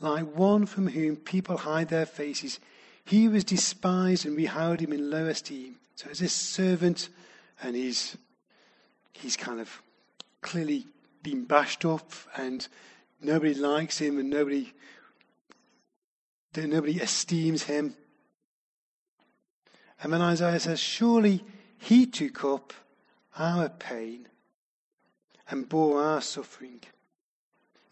like 0.00 0.24
one 0.24 0.66
from 0.66 0.88
whom 0.88 1.16
people 1.16 1.58
hide 1.58 1.88
their 1.88 2.06
faces. 2.06 2.58
He 3.04 3.28
was 3.28 3.44
despised 3.44 4.26
and 4.26 4.36
we 4.36 4.46
held 4.46 4.80
him 4.80 4.92
in 4.92 5.10
low 5.10 5.26
esteem. 5.26 5.76
So 5.94 6.08
as 6.10 6.18
this 6.18 6.32
servant, 6.32 7.08
and 7.62 7.76
he's 7.76 8.16
he's 9.12 9.36
kind 9.36 9.60
of 9.60 9.82
clearly 10.40 10.86
been 11.22 11.44
bashed 11.44 11.84
up 11.84 12.12
and 12.36 12.66
nobody 13.20 13.54
likes 13.54 13.98
him 13.98 14.18
and 14.18 14.28
nobody, 14.28 14.72
nobody 16.56 17.00
esteems 17.00 17.64
him. 17.64 17.94
And 20.02 20.12
then 20.12 20.20
Isaiah 20.20 20.58
says, 20.58 20.80
Surely 20.80 21.44
he 21.78 22.06
took 22.06 22.44
up 22.44 22.72
our 23.38 23.68
pain 23.68 24.28
and 25.48 25.68
bore 25.68 26.02
our 26.02 26.20
suffering. 26.20 26.80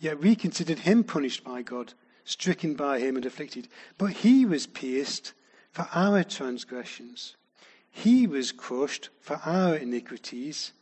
Yet 0.00 0.18
we 0.18 0.34
considered 0.34 0.80
him 0.80 1.04
punished 1.04 1.44
by 1.44 1.60
God, 1.60 1.92
stricken 2.24 2.74
by 2.74 3.00
him 3.00 3.16
and 3.16 3.26
afflicted. 3.26 3.68
But 3.98 4.12
he 4.12 4.46
was 4.46 4.66
pierced 4.66 5.34
for 5.70 5.86
our 5.92 6.24
transgressions, 6.24 7.36
he 7.92 8.26
was 8.26 8.50
crushed 8.50 9.10
for 9.20 9.40
our 9.44 9.76
iniquities, 9.76 10.72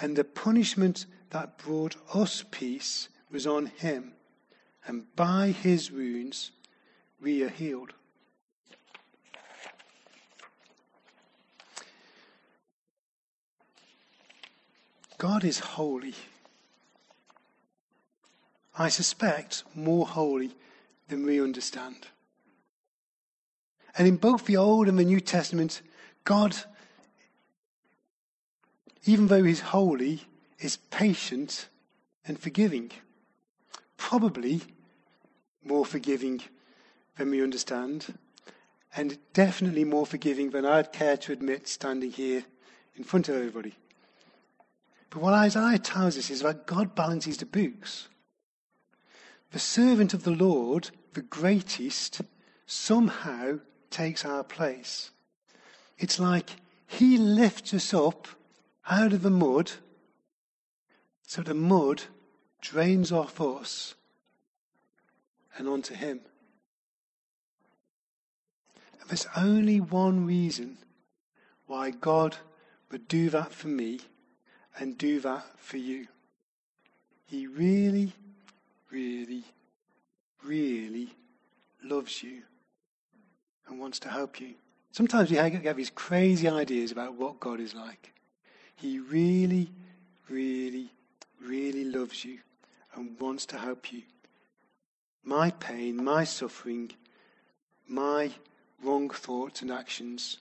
and 0.00 0.16
the 0.16 0.24
punishment 0.24 1.06
that 1.30 1.58
brought 1.58 1.96
us 2.14 2.44
peace 2.50 3.08
was 3.30 3.46
on 3.46 3.66
him, 3.66 4.12
and 4.86 5.04
by 5.16 5.48
his 5.48 5.90
wounds 5.90 6.52
we 7.20 7.42
are 7.42 7.48
healed. 7.48 7.92
God 15.18 15.44
is 15.44 15.58
holy. 15.58 16.14
I 18.80 18.88
suspect 18.88 19.62
more 19.74 20.06
holy 20.06 20.56
than 21.08 21.26
we 21.26 21.38
understand. 21.38 22.06
And 23.98 24.08
in 24.08 24.16
both 24.16 24.46
the 24.46 24.56
Old 24.56 24.88
and 24.88 24.98
the 24.98 25.04
New 25.04 25.20
Testament, 25.20 25.82
God, 26.24 26.56
even 29.04 29.26
though 29.26 29.44
He's 29.44 29.60
holy, 29.60 30.22
is 30.60 30.78
patient 30.78 31.68
and 32.26 32.38
forgiving. 32.38 32.90
Probably 33.98 34.62
more 35.62 35.84
forgiving 35.84 36.40
than 37.18 37.28
we 37.32 37.42
understand, 37.42 38.14
and 38.96 39.18
definitely 39.34 39.84
more 39.84 40.06
forgiving 40.06 40.52
than 40.52 40.64
I'd 40.64 40.90
care 40.90 41.18
to 41.18 41.32
admit 41.32 41.68
standing 41.68 42.12
here 42.12 42.44
in 42.96 43.04
front 43.04 43.28
of 43.28 43.36
everybody. 43.36 43.74
But 45.10 45.20
what 45.20 45.34
Isaiah 45.34 45.78
tells 45.78 46.16
us 46.16 46.30
is 46.30 46.40
that 46.40 46.64
God 46.64 46.94
balances 46.94 47.36
the 47.36 47.44
books. 47.44 48.08
The 49.52 49.58
servant 49.58 50.14
of 50.14 50.24
the 50.24 50.30
Lord, 50.30 50.90
the 51.14 51.22
greatest, 51.22 52.20
somehow 52.66 53.58
takes 53.90 54.24
our 54.24 54.44
place. 54.44 55.10
It's 55.98 56.18
like 56.18 56.50
he 56.86 57.18
lifts 57.18 57.74
us 57.74 57.92
up 57.92 58.28
out 58.88 59.12
of 59.12 59.22
the 59.22 59.30
mud 59.30 59.72
so 61.26 61.42
the 61.42 61.54
mud 61.54 62.02
drains 62.60 63.12
off 63.12 63.40
us 63.40 63.94
and 65.56 65.68
onto 65.68 65.94
him. 65.94 66.20
And 69.00 69.08
there's 69.08 69.28
only 69.36 69.80
one 69.80 70.26
reason 70.26 70.78
why 71.66 71.90
God 71.90 72.36
would 72.90 73.06
do 73.06 73.30
that 73.30 73.52
for 73.52 73.68
me 73.68 74.00
and 74.76 74.98
do 74.98 75.20
that 75.20 75.44
for 75.56 75.76
you. 75.76 76.08
He 77.26 77.46
really, 77.46 78.12
really, 78.90 79.44
really 80.44 81.14
loves 81.82 82.22
you 82.22 82.42
and 83.68 83.78
wants 83.78 83.98
to 84.00 84.08
help 84.08 84.40
you. 84.40 84.54
Sometimes 84.92 85.30
we 85.30 85.36
have 85.36 85.76
these 85.76 85.90
crazy 85.90 86.48
ideas 86.48 86.90
about 86.90 87.14
what 87.14 87.38
God 87.40 87.60
is 87.60 87.74
like. 87.74 88.12
He 88.74 88.98
really, 88.98 89.70
really, 90.28 90.92
really 91.40 91.84
loves 91.84 92.24
you 92.24 92.38
and 92.94 93.18
wants 93.20 93.46
to 93.46 93.58
help 93.58 93.92
you. 93.92 94.02
My 95.22 95.50
pain, 95.50 96.02
my 96.02 96.24
suffering, 96.24 96.90
my 97.86 98.32
wrong 98.82 99.10
thoughts 99.10 99.62
and 99.62 99.70
actions 99.70 100.38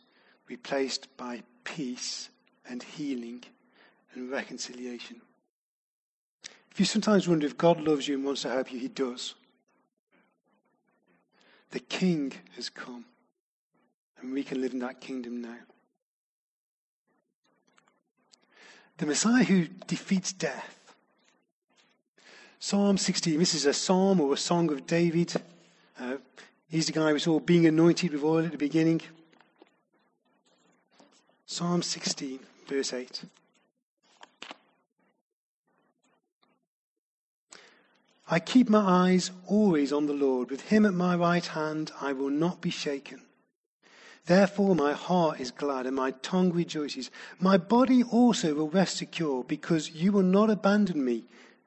replaced 0.48 1.16
by 1.18 1.44
peace 1.64 2.30
and 2.68 2.82
healing 2.82 3.44
and 4.14 4.32
reconciliation. 4.32 5.22
If 6.72 6.80
you 6.80 6.86
sometimes 6.86 7.28
wonder 7.28 7.46
if 7.46 7.58
God 7.58 7.82
loves 7.82 8.08
you 8.08 8.16
and 8.16 8.26
wants 8.26 8.44
to 8.44 8.50
help 8.50 8.72
you, 8.72 8.80
He 8.80 8.88
does. 8.88 9.36
The 11.72 11.80
King 11.80 12.34
has 12.56 12.70
come, 12.70 13.06
and 14.20 14.34
we 14.34 14.44
can 14.44 14.62
live 14.62 14.74
in 14.74 14.80
that 14.80 15.02
kingdom 15.02 15.42
now. 15.42 15.58
The 18.98 19.06
Messiah 19.06 19.44
who 19.44 19.68
defeats 19.88 20.34
death. 20.34 20.94
Psalm 22.60 22.98
16, 22.98 23.40
this 23.40 23.54
is 23.54 23.66
a 23.66 23.74
psalm 23.74 24.20
or 24.20 24.34
a 24.34 24.38
song 24.38 24.70
of 24.72 24.86
David. 24.86 25.34
Uh, 25.98 26.18
he's 26.68 26.88
the 26.88 26.92
guy 26.92 27.14
we 27.14 27.20
saw 27.20 27.40
being 27.40 27.66
anointed 27.66 28.12
with 28.12 28.24
oil 28.24 28.44
at 28.46 28.52
the 28.52 28.58
beginning. 28.58 29.02
Psalm 31.46 31.82
16, 31.82 32.40
verse 32.68 32.92
8. 32.92 33.24
I 38.32 38.40
keep 38.40 38.70
my 38.70 39.10
eyes 39.10 39.32
always 39.48 39.92
on 39.92 40.06
the 40.06 40.14
Lord. 40.14 40.52
With 40.52 40.62
him 40.62 40.86
at 40.86 40.94
my 40.94 41.16
right 41.16 41.46
hand, 41.46 41.92
I 42.00 42.14
will 42.14 42.30
not 42.30 42.62
be 42.62 42.70
shaken. 42.70 43.22
Therefore, 44.28 44.76
my 44.76 44.94
heart 44.94 45.40
is 45.40 45.50
glad 45.50 45.88
and 45.88 45.96
my 45.96 46.12
tongue 46.12 46.54
rejoices. 46.54 47.10
My 47.40 47.58
body 47.58 48.04
also 48.04 48.54
will 48.54 48.70
rest 48.70 48.98
secure, 48.98 49.44
because 49.44 49.90
you 49.92 50.12
will 50.12 50.22
not 50.22 50.52
abandon 50.52 51.04
me 51.04 51.24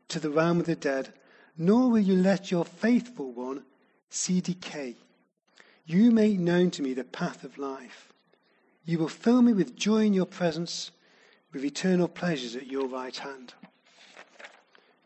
to 0.09 0.21
the 0.21 0.31
realm 0.31 0.61
of 0.61 0.67
the 0.67 0.77
dead, 0.77 1.13
nor 1.59 1.91
will 1.91 1.99
you 1.99 2.15
let 2.15 2.53
your 2.53 2.65
faithful 2.65 3.33
one 3.33 3.65
see 4.09 4.41
decay. 4.41 4.95
You 5.85 6.13
make 6.13 6.39
known 6.39 6.71
to 6.73 6.83
me 6.83 6.95
the 6.95 7.03
path 7.03 7.43
of 7.43 7.59
life. 7.59 8.13
You 8.85 8.99
will 8.99 9.09
fill 9.09 9.43
me 9.43 9.53
with 9.53 9.75
joy 9.75 10.05
in 10.05 10.15
your 10.15 10.27
presence, 10.27 10.93
with 11.53 11.65
eternal 11.65 12.07
pleasures 12.07 12.55
at 12.55 12.69
your 12.69 12.87
right 12.87 13.17
hand. 13.17 13.55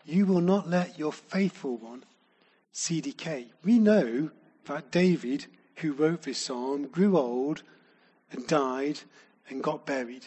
You 0.07 0.25
will 0.25 0.41
not 0.41 0.69
let 0.71 0.99
your 0.99 1.13
faithful 1.13 1.77
one 1.77 2.05
see 2.71 3.01
decay. 3.01 3.49
We 3.65 3.81
know 3.81 4.31
that 4.67 4.93
David, 4.93 5.47
who 5.77 5.93
wrote 5.93 6.23
this 6.23 6.39
psalm, 6.39 6.87
grew 6.87 7.19
old 7.19 7.65
and 8.31 8.47
died 8.47 9.01
and 9.49 9.63
got 9.63 9.85
buried. 9.85 10.25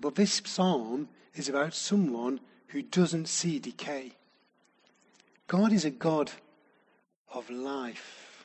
But 0.00 0.14
this 0.14 0.42
psalm 0.44 1.08
is 1.34 1.48
about 1.48 1.72
someone 1.74 2.40
who 2.68 2.82
doesn't 2.82 3.28
see 3.28 3.58
decay. 3.58 4.12
God 5.46 5.72
is 5.72 5.84
a 5.84 5.90
God 5.90 6.30
of 7.32 7.48
life. 7.48 8.44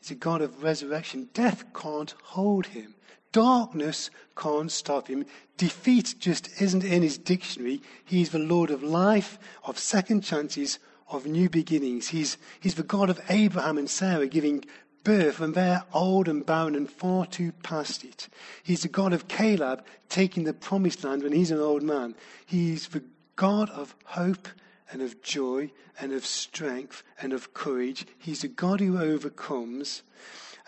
He's 0.00 0.12
a 0.12 0.14
God 0.14 0.42
of 0.42 0.62
resurrection. 0.62 1.28
Death 1.34 1.64
can't 1.74 2.14
hold 2.22 2.66
him. 2.66 2.94
Darkness 3.32 4.10
can't 4.36 4.72
stop 4.72 5.08
him. 5.08 5.24
Defeat 5.56 6.14
just 6.18 6.48
isn't 6.60 6.84
in 6.84 7.02
his 7.02 7.18
dictionary. 7.18 7.80
He's 8.04 8.30
the 8.30 8.38
Lord 8.38 8.70
of 8.70 8.82
life, 8.82 9.38
of 9.64 9.78
second 9.78 10.22
chances, 10.22 10.78
of 11.08 11.26
new 11.26 11.48
beginnings. 11.48 12.08
He's, 12.08 12.38
he's 12.58 12.74
the 12.74 12.82
God 12.82 13.10
of 13.10 13.20
Abraham 13.28 13.78
and 13.78 13.90
Sarah 13.90 14.26
giving 14.26 14.64
birth 15.04 15.40
when 15.40 15.52
they're 15.52 15.84
old 15.92 16.28
and 16.28 16.44
barren 16.44 16.74
and 16.74 16.90
far 16.90 17.26
too 17.26 17.52
past 17.62 18.04
it. 18.04 18.28
He's 18.62 18.82
the 18.82 18.88
God 18.88 19.12
of 19.12 19.28
Caleb 19.28 19.84
taking 20.08 20.44
the 20.44 20.52
promised 20.52 21.04
land 21.04 21.22
when 21.22 21.32
he's 21.32 21.50
an 21.50 21.60
old 21.60 21.82
man. 21.82 22.14
He's 22.46 22.88
the 22.88 23.04
God 23.36 23.70
of 23.70 23.94
hope 24.04 24.48
and 24.90 25.02
of 25.02 25.22
joy 25.22 25.70
and 26.00 26.12
of 26.12 26.26
strength 26.26 27.02
and 27.20 27.32
of 27.32 27.54
courage. 27.54 28.06
He's 28.18 28.44
a 28.44 28.48
God 28.48 28.80
who 28.80 28.98
overcomes. 28.98 30.02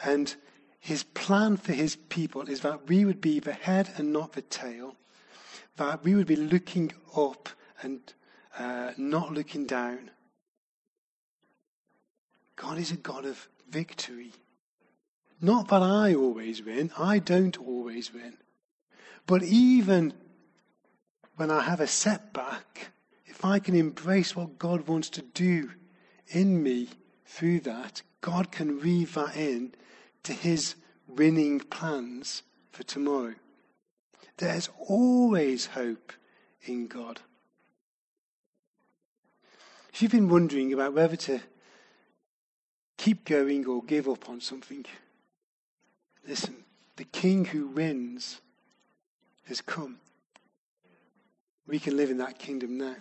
And 0.04 0.34
his 0.82 1.04
plan 1.04 1.56
for 1.56 1.72
his 1.72 1.94
people 1.94 2.42
is 2.48 2.62
that 2.62 2.88
we 2.88 3.04
would 3.04 3.20
be 3.20 3.38
the 3.38 3.52
head 3.52 3.90
and 3.96 4.12
not 4.12 4.32
the 4.32 4.42
tail, 4.42 4.96
that 5.76 6.02
we 6.02 6.16
would 6.16 6.26
be 6.26 6.34
looking 6.34 6.92
up 7.16 7.48
and 7.82 8.00
uh, 8.58 8.90
not 8.96 9.32
looking 9.32 9.64
down. 9.64 10.10
God 12.56 12.78
is 12.78 12.90
a 12.90 12.96
God 12.96 13.24
of 13.24 13.48
victory. 13.70 14.32
Not 15.40 15.68
that 15.68 15.82
I 15.82 16.16
always 16.16 16.64
win, 16.64 16.90
I 16.98 17.20
don't 17.20 17.56
always 17.58 18.12
win. 18.12 18.38
But 19.24 19.44
even 19.44 20.12
when 21.36 21.52
I 21.52 21.62
have 21.62 21.80
a 21.80 21.86
setback, 21.86 22.90
if 23.26 23.44
I 23.44 23.60
can 23.60 23.76
embrace 23.76 24.34
what 24.34 24.58
God 24.58 24.88
wants 24.88 25.10
to 25.10 25.22
do 25.22 25.70
in 26.26 26.60
me 26.60 26.88
through 27.24 27.60
that, 27.60 28.02
God 28.20 28.50
can 28.50 28.80
weave 28.80 29.14
that 29.14 29.36
in 29.36 29.76
to 30.24 30.32
his 30.32 30.74
winning 31.08 31.60
plans 31.60 32.42
for 32.70 32.82
tomorrow. 32.82 33.34
There's 34.38 34.70
always 34.78 35.66
hope 35.66 36.12
in 36.64 36.86
God. 36.86 37.20
If 39.92 40.00
you've 40.00 40.12
been 40.12 40.28
wondering 40.28 40.72
about 40.72 40.94
whether 40.94 41.16
to 41.16 41.40
keep 42.96 43.24
going 43.24 43.66
or 43.66 43.82
give 43.82 44.08
up 44.08 44.28
on 44.28 44.40
something, 44.40 44.86
listen, 46.26 46.64
the 46.96 47.04
King 47.04 47.44
who 47.44 47.66
wins 47.66 48.40
has 49.46 49.60
come. 49.60 49.98
We 51.66 51.78
can 51.78 51.96
live 51.96 52.10
in 52.10 52.18
that 52.18 52.38
kingdom 52.38 52.78
now. 52.78 52.96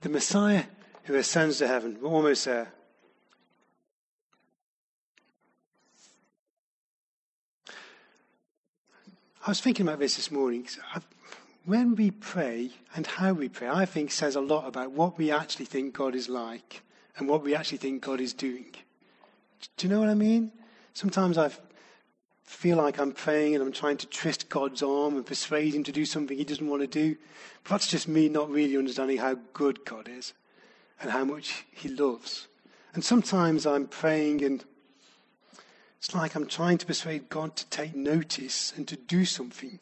The 0.00 0.08
Messiah 0.08 0.64
who 1.04 1.14
ascends 1.14 1.58
to 1.58 1.66
heaven, 1.66 1.98
we're 2.00 2.08
almost 2.08 2.44
there. 2.44 2.72
I 9.48 9.50
was 9.50 9.62
thinking 9.62 9.88
about 9.88 9.98
this 9.98 10.16
this 10.16 10.30
morning. 10.30 10.68
When 11.64 11.96
we 11.96 12.10
pray 12.10 12.68
and 12.94 13.06
how 13.06 13.32
we 13.32 13.48
pray, 13.48 13.66
I 13.66 13.86
think 13.86 14.10
says 14.10 14.36
a 14.36 14.42
lot 14.42 14.68
about 14.68 14.92
what 14.92 15.16
we 15.16 15.30
actually 15.30 15.64
think 15.64 15.94
God 15.94 16.14
is 16.14 16.28
like 16.28 16.82
and 17.16 17.26
what 17.26 17.42
we 17.42 17.54
actually 17.54 17.78
think 17.78 18.02
God 18.02 18.20
is 18.20 18.34
doing. 18.34 18.66
Do 19.78 19.86
you 19.86 19.88
know 19.90 20.00
what 20.00 20.10
I 20.10 20.14
mean? 20.14 20.52
Sometimes 20.92 21.38
I 21.38 21.50
feel 22.42 22.76
like 22.76 23.00
I'm 23.00 23.12
praying 23.12 23.54
and 23.54 23.64
I'm 23.64 23.72
trying 23.72 23.96
to 23.96 24.06
twist 24.08 24.50
God's 24.50 24.82
arm 24.82 25.16
and 25.16 25.24
persuade 25.24 25.74
him 25.74 25.84
to 25.84 25.92
do 25.92 26.04
something 26.04 26.36
he 26.36 26.44
doesn't 26.44 26.68
want 26.68 26.82
to 26.82 26.86
do. 26.86 27.16
But 27.64 27.70
that's 27.70 27.86
just 27.86 28.06
me 28.06 28.28
not 28.28 28.50
really 28.50 28.76
understanding 28.76 29.16
how 29.16 29.38
good 29.54 29.82
God 29.86 30.10
is 30.10 30.34
and 31.00 31.10
how 31.10 31.24
much 31.24 31.64
he 31.70 31.88
loves. 31.88 32.48
And 32.92 33.02
sometimes 33.02 33.64
I'm 33.64 33.86
praying 33.86 34.44
and 34.44 34.62
it's 35.98 36.14
like 36.14 36.34
I'm 36.34 36.46
trying 36.46 36.78
to 36.78 36.86
persuade 36.86 37.28
God 37.28 37.56
to 37.56 37.66
take 37.66 37.94
notice 37.94 38.72
and 38.76 38.86
to 38.88 38.96
do 38.96 39.24
something. 39.24 39.80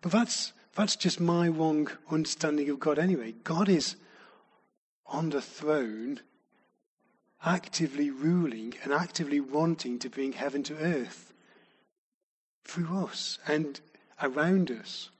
But 0.00 0.12
that's, 0.12 0.52
that's 0.74 0.96
just 0.96 1.20
my 1.20 1.48
wrong 1.48 1.88
understanding 2.10 2.68
of 2.70 2.80
God 2.80 2.98
anyway. 2.98 3.34
God 3.44 3.68
is 3.68 3.96
on 5.06 5.30
the 5.30 5.40
throne 5.40 6.20
actively 7.44 8.10
ruling 8.10 8.74
and 8.82 8.92
actively 8.92 9.38
wanting 9.38 9.98
to 10.00 10.08
bring 10.08 10.32
heaven 10.32 10.64
to 10.64 10.76
earth 10.78 11.32
through 12.64 13.04
us 13.04 13.38
and 13.46 13.80
around 14.20 14.70
us. 14.70 15.10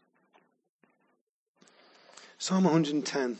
Psalm 2.38 2.64
110 2.64 3.38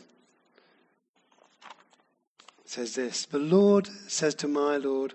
says 2.65 2.95
this 2.95 3.25
The 3.25 3.37
Lord 3.37 3.89
says 4.07 4.33
to 4.35 4.47
my 4.47 4.77
Lord, 4.77 5.13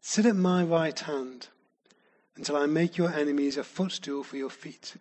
Sit 0.00 0.26
at 0.26 0.36
my 0.36 0.62
right 0.62 0.98
hand 0.98 1.48
until 2.36 2.56
I 2.56 2.66
make 2.66 2.96
your 2.96 3.12
enemies 3.12 3.56
a 3.56 3.64
footstool 3.64 4.24
for 4.24 4.36
your 4.36 4.50
feet. 4.50 4.96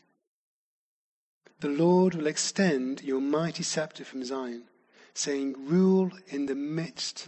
The 1.61 1.69
Lord 1.69 2.15
will 2.15 2.27
extend 2.27 3.01
your 3.01 3.21
mighty 3.21 3.63
scepter 3.63 4.05
from 4.05 4.23
Zion, 4.23 4.63
saying, 5.13 5.55
Rule 5.57 6.11
in 6.27 6.45
the 6.45 6.55
midst 6.55 7.27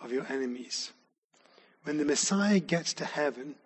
of 0.00 0.12
your 0.12 0.26
enemies. 0.30 0.92
When 1.84 1.98
the 1.98 2.04
Messiah 2.04 2.60
gets 2.60 2.92
to 2.94 3.04
heaven, 3.04 3.56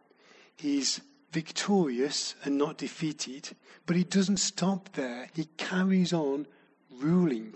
he's 0.56 1.00
victorious 1.32 2.34
and 2.44 2.58
not 2.58 2.76
defeated, 2.76 3.50
but 3.86 3.96
he 3.96 4.04
doesn't 4.04 4.38
stop 4.38 4.92
there. 4.92 5.28
He 5.34 5.44
carries 5.56 6.12
on 6.12 6.46
ruling. 6.90 7.54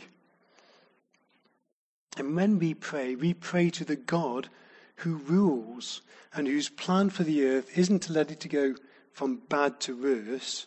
And 2.17 2.37
when 2.37 2.59
we 2.59 2.75
pray, 2.75 3.17
we 3.17 3.35
pray 3.35 3.71
to 3.71 3.85
the 3.85 3.97
God 3.97 4.49
who 4.97 5.17
rules 5.17 6.03
and 6.35 6.47
whose 6.47 6.69
plan 6.69 7.11
for 7.11 7.25
the 7.25 7.45
earth 7.47 7.77
isn't 7.77 8.01
to 8.01 8.13
let 8.13 8.31
it 8.31 8.41
to 8.41 8.49
go 8.49 8.75
from 9.13 9.43
bad 9.49 9.81
to 9.81 10.01
worse, 10.01 10.67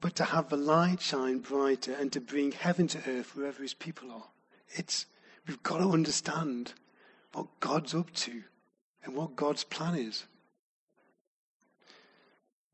but 0.00 0.14
to 0.16 0.24
have 0.24 0.48
the 0.48 0.56
light 0.56 1.00
shine 1.00 1.38
brighter 1.38 1.92
and 1.92 2.12
to 2.12 2.20
bring 2.20 2.52
heaven 2.52 2.86
to 2.88 2.98
earth 3.06 3.36
wherever 3.36 3.62
his 3.62 3.74
people 3.74 4.10
are. 4.10 4.28
It's, 4.70 5.06
we've 5.46 5.62
got 5.62 5.78
to 5.78 5.90
understand 5.90 6.72
what 7.32 7.46
God's 7.60 7.94
up 7.94 8.12
to 8.14 8.42
and 9.04 9.14
what 9.14 9.36
God's 9.36 9.64
plan 9.64 9.94
is. 9.94 10.24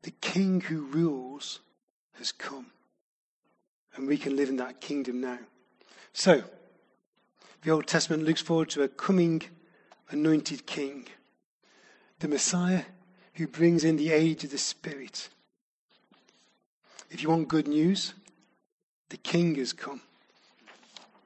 The 0.03 0.11
king 0.11 0.61
who 0.61 0.81
rules 0.81 1.61
has 2.13 2.31
come. 2.31 2.67
And 3.95 4.07
we 4.07 4.17
can 4.17 4.35
live 4.35 4.49
in 4.49 4.57
that 4.57 4.81
kingdom 4.81 5.21
now. 5.21 5.39
So, 6.13 6.43
the 7.63 7.71
Old 7.71 7.87
Testament 7.87 8.23
looks 8.23 8.41
forward 8.41 8.69
to 8.71 8.83
a 8.83 8.87
coming 8.87 9.41
anointed 10.09 10.65
king, 10.65 11.07
the 12.19 12.27
Messiah 12.27 12.83
who 13.33 13.47
brings 13.47 13.83
in 13.83 13.97
the 13.97 14.11
age 14.11 14.43
of 14.43 14.51
the 14.51 14.57
Spirit. 14.57 15.29
If 17.11 17.21
you 17.21 17.29
want 17.29 17.47
good 17.47 17.67
news, 17.67 18.13
the 19.09 19.17
king 19.17 19.55
has 19.55 19.73
come. 19.73 20.01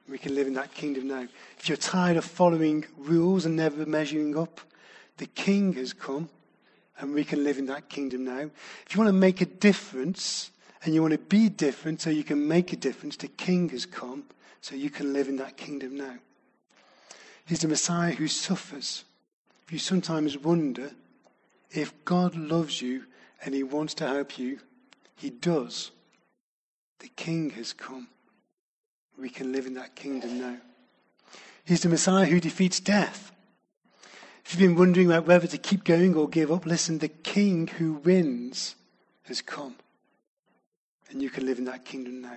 We 0.08 0.18
can 0.18 0.34
live 0.34 0.48
in 0.48 0.54
that 0.54 0.74
kingdom 0.74 1.08
now. 1.08 1.26
If 1.58 1.68
you're 1.68 1.76
tired 1.76 2.16
of 2.16 2.24
following 2.24 2.84
rules 2.98 3.46
and 3.46 3.56
never 3.56 3.86
measuring 3.86 4.36
up, 4.36 4.60
the 5.18 5.26
king 5.26 5.72
has 5.74 5.92
come 5.92 6.28
and 6.98 7.14
we 7.14 7.24
can 7.24 7.44
live 7.44 7.58
in 7.58 7.66
that 7.66 7.88
kingdom 7.88 8.24
now. 8.24 8.50
If 8.86 8.94
you 8.94 8.98
want 8.98 9.08
to 9.08 9.12
make 9.12 9.40
a 9.40 9.46
difference 9.46 10.50
and 10.84 10.94
you 10.94 11.00
want 11.00 11.12
to 11.12 11.18
be 11.18 11.48
different 11.48 12.00
so 12.00 12.10
you 12.10 12.24
can 12.24 12.46
make 12.46 12.72
a 12.72 12.76
difference, 12.76 13.16
the 13.16 13.28
king 13.28 13.68
has 13.68 13.86
come 13.86 14.24
so 14.60 14.74
you 14.74 14.90
can 14.90 15.12
live 15.12 15.28
in 15.28 15.36
that 15.36 15.56
kingdom 15.56 15.96
now. 15.96 16.16
He's 17.50 17.62
the 17.62 17.66
Messiah 17.66 18.12
who 18.12 18.28
suffers. 18.28 19.04
If 19.66 19.72
you 19.72 19.80
sometimes 19.80 20.38
wonder 20.38 20.92
if 21.72 21.92
God 22.04 22.36
loves 22.36 22.80
you 22.80 23.06
and 23.44 23.52
he 23.52 23.64
wants 23.64 23.92
to 23.94 24.06
help 24.06 24.38
you, 24.38 24.60
he 25.16 25.30
does. 25.30 25.90
The 27.00 27.08
king 27.08 27.50
has 27.50 27.72
come. 27.72 28.06
We 29.18 29.30
can 29.30 29.50
live 29.50 29.66
in 29.66 29.74
that 29.74 29.96
kingdom 29.96 30.38
now. 30.38 30.58
He's 31.64 31.80
the 31.80 31.88
Messiah 31.88 32.26
who 32.26 32.38
defeats 32.38 32.78
death. 32.78 33.32
If 34.44 34.52
you've 34.52 34.60
been 34.60 34.78
wondering 34.78 35.10
about 35.10 35.26
whether 35.26 35.48
to 35.48 35.58
keep 35.58 35.82
going 35.82 36.14
or 36.14 36.28
give 36.28 36.52
up, 36.52 36.66
listen, 36.66 36.98
the 36.98 37.08
king 37.08 37.66
who 37.66 37.94
wins 37.94 38.76
has 39.24 39.42
come. 39.42 39.74
And 41.10 41.20
you 41.20 41.30
can 41.30 41.46
live 41.46 41.58
in 41.58 41.64
that 41.64 41.84
kingdom 41.84 42.22
now. 42.22 42.36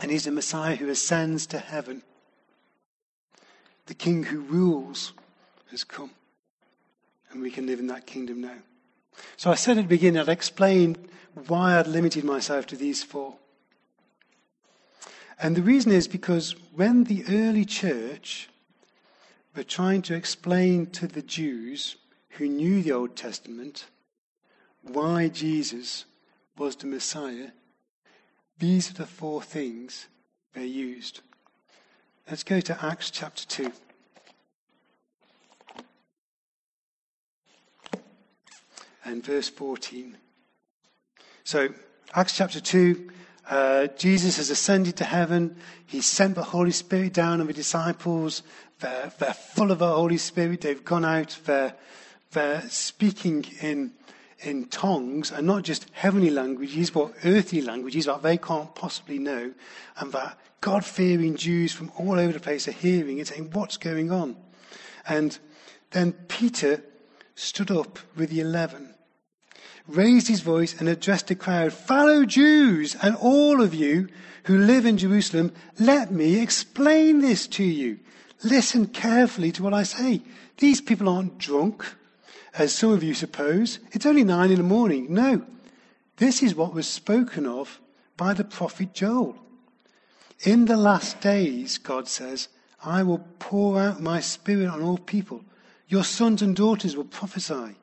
And 0.00 0.10
he's 0.10 0.24
the 0.24 0.32
Messiah 0.32 0.74
who 0.74 0.88
ascends 0.88 1.46
to 1.46 1.60
heaven. 1.60 2.02
The 3.86 3.94
king 3.94 4.24
who 4.24 4.40
rules 4.40 5.12
has 5.70 5.84
come. 5.84 6.10
And 7.30 7.42
we 7.42 7.50
can 7.50 7.66
live 7.66 7.78
in 7.78 7.86
that 7.88 8.06
kingdom 8.06 8.40
now. 8.40 8.58
So 9.36 9.50
I 9.50 9.54
said 9.54 9.78
at 9.78 9.82
the 9.82 9.88
beginning, 9.88 10.20
I'd 10.20 10.28
explain 10.28 10.96
why 11.46 11.78
I'd 11.78 11.86
limited 11.86 12.24
myself 12.24 12.66
to 12.68 12.76
these 12.76 13.02
four. 13.02 13.36
And 15.40 15.56
the 15.56 15.62
reason 15.62 15.92
is 15.92 16.06
because 16.06 16.54
when 16.74 17.04
the 17.04 17.24
early 17.28 17.64
church 17.64 18.48
were 19.56 19.64
trying 19.64 20.02
to 20.02 20.14
explain 20.14 20.86
to 20.86 21.06
the 21.06 21.22
Jews 21.22 21.96
who 22.30 22.48
knew 22.48 22.82
the 22.82 22.92
Old 22.92 23.16
Testament 23.16 23.86
why 24.82 25.28
Jesus 25.28 26.04
was 26.56 26.76
the 26.76 26.86
Messiah, 26.86 27.48
these 28.58 28.90
are 28.90 28.94
the 28.94 29.06
four 29.06 29.42
things 29.42 30.06
they 30.54 30.66
used. 30.66 31.20
Let's 32.30 32.44
go 32.44 32.60
to 32.60 32.84
Acts 32.84 33.10
chapter 33.10 33.44
2. 33.46 33.72
And 39.04 39.24
verse 39.24 39.48
14. 39.48 40.16
So, 41.44 41.68
Acts 42.14 42.36
chapter 42.36 42.60
2, 42.60 43.10
uh, 43.50 43.86
Jesus 43.98 44.36
has 44.36 44.50
ascended 44.50 44.96
to 44.96 45.04
heaven. 45.04 45.56
He 45.84 46.00
sent 46.00 46.36
the 46.36 46.44
Holy 46.44 46.70
Spirit 46.70 47.12
down 47.12 47.40
on 47.40 47.48
the 47.48 47.52
disciples. 47.52 48.42
They're, 48.78 49.12
they're 49.18 49.34
full 49.34 49.72
of 49.72 49.80
the 49.80 49.92
Holy 49.92 50.18
Spirit. 50.18 50.60
They've 50.60 50.84
gone 50.84 51.04
out. 51.04 51.36
They're, 51.44 51.74
they're 52.30 52.62
speaking 52.68 53.44
in, 53.60 53.92
in 54.40 54.66
tongues, 54.66 55.32
and 55.32 55.46
not 55.46 55.64
just 55.64 55.86
heavenly 55.92 56.30
languages, 56.30 56.90
but 56.90 57.12
earthly 57.24 57.62
languages 57.62 58.04
that 58.04 58.22
they 58.22 58.38
can't 58.38 58.72
possibly 58.76 59.18
know. 59.18 59.52
And 59.96 60.12
that 60.12 60.38
God 60.62 60.84
fearing 60.84 61.36
Jews 61.36 61.72
from 61.72 61.90
all 61.98 62.18
over 62.18 62.32
the 62.32 62.40
place 62.40 62.68
are 62.68 62.72
hearing 62.72 63.18
and 63.18 63.26
saying, 63.26 63.50
What's 63.52 63.76
going 63.76 64.12
on? 64.12 64.36
And 65.06 65.36
then 65.90 66.12
Peter 66.28 66.82
stood 67.34 67.70
up 67.70 67.98
with 68.16 68.30
the 68.30 68.40
eleven, 68.40 68.94
raised 69.88 70.28
his 70.28 70.40
voice, 70.40 70.78
and 70.78 70.88
addressed 70.88 71.26
the 71.26 71.34
crowd 71.34 71.72
Fellow 71.72 72.24
Jews, 72.24 72.96
and 73.02 73.16
all 73.16 73.60
of 73.60 73.74
you 73.74 74.08
who 74.44 74.56
live 74.56 74.86
in 74.86 74.98
Jerusalem, 74.98 75.52
let 75.80 76.12
me 76.12 76.40
explain 76.40 77.20
this 77.20 77.48
to 77.48 77.64
you. 77.64 77.98
Listen 78.44 78.86
carefully 78.86 79.50
to 79.52 79.64
what 79.64 79.74
I 79.74 79.82
say. 79.82 80.22
These 80.58 80.80
people 80.80 81.08
aren't 81.08 81.38
drunk, 81.38 81.84
as 82.54 82.72
some 82.72 82.92
of 82.92 83.02
you 83.02 83.14
suppose. 83.14 83.80
It's 83.90 84.06
only 84.06 84.22
nine 84.22 84.50
in 84.50 84.58
the 84.58 84.62
morning. 84.62 85.12
No. 85.12 85.44
This 86.18 86.40
is 86.40 86.54
what 86.54 86.72
was 86.72 86.86
spoken 86.86 87.46
of 87.46 87.80
by 88.16 88.32
the 88.32 88.44
prophet 88.44 88.94
Joel. 88.94 89.36
In 90.44 90.64
the 90.64 90.76
last 90.76 91.20
days, 91.20 91.78
God 91.78 92.08
says, 92.08 92.48
I 92.84 93.04
will 93.04 93.24
pour 93.38 93.80
out 93.80 94.00
my 94.00 94.20
spirit 94.20 94.68
on 94.68 94.82
all 94.82 94.98
people. 94.98 95.44
Your 95.88 96.02
sons 96.02 96.42
and 96.42 96.56
daughters 96.56 96.96
will 96.96 97.04
prophesy. 97.04 97.76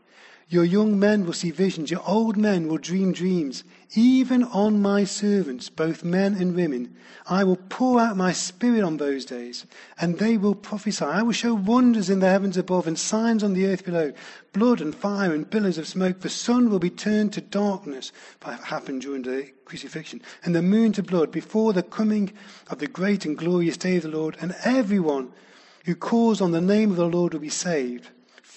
Your 0.52 0.66
young 0.66 0.98
men 0.98 1.28
will 1.28 1.34
see 1.34 1.52
visions, 1.52 1.92
your 1.92 2.02
old 2.08 2.36
men 2.36 2.68
will 2.68 2.80
dream 2.80 3.12
dreams. 3.12 3.64
Even 3.94 4.44
on 4.46 4.82
my 4.82 5.04
servants, 5.04 5.70
both 5.70 6.04
men 6.04 6.34
and 6.34 6.56
women, 6.56 6.96
I 7.28 7.44
will 7.44 7.56
pour 7.56 8.00
out 8.00 8.18
my 8.18 8.32
spirit 8.32 8.84
on 8.84 8.98
those 8.98 9.26
days, 9.26 9.68
and 10.00 10.18
they 10.18 10.38
will 10.38 10.56
prophesy. 10.56 11.06
I 11.06 11.22
will 11.22 11.34
show 11.34 11.54
wonders 11.54 12.10
in 12.10 12.20
the 12.20 12.30
heavens 12.30 12.58
above 12.58 12.88
and 12.88 12.98
signs 12.98 13.44
on 13.44 13.54
the 13.54 13.68
earth 13.68 13.86
below 13.86 14.12
blood 14.52 14.82
and 14.82 14.96
fire 14.96 15.36
and 15.36 15.50
pillars 15.50 15.78
of 15.78 15.88
smoke. 15.88 16.22
The 16.22 16.30
sun 16.30 16.72
will 16.72 16.80
be 16.80 16.90
turned 16.90 17.32
to 17.34 17.42
darkness, 17.42 18.12
that 18.40 18.60
happened 18.64 19.04
during 19.04 19.22
the 19.22 19.52
crucifixion, 19.66 20.20
and 20.44 20.56
the 20.56 20.64
moon 20.64 20.94
to 20.94 21.04
blood 21.04 21.32
before 21.32 21.74
the 21.74 21.84
coming 21.84 22.34
of 22.72 22.80
the 22.80 22.88
great 22.88 23.24
and 23.24 23.38
glorious 23.38 23.78
day 23.78 23.98
of 23.98 24.04
the 24.04 24.10
Lord, 24.10 24.36
and 24.42 24.56
everyone 24.64 25.32
who 25.86 25.94
calls 25.94 26.42
on 26.42 26.52
the 26.52 26.60
name 26.60 26.90
of 26.90 26.98
the 26.98 27.06
Lord 27.06 27.34
will 27.34 27.40
be 27.40 27.50
saved. 27.50 28.10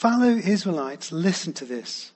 Fellow 0.02 0.34
Israelites, 0.34 1.12
listen 1.12 1.52
to 1.52 1.64
this. 1.64 2.10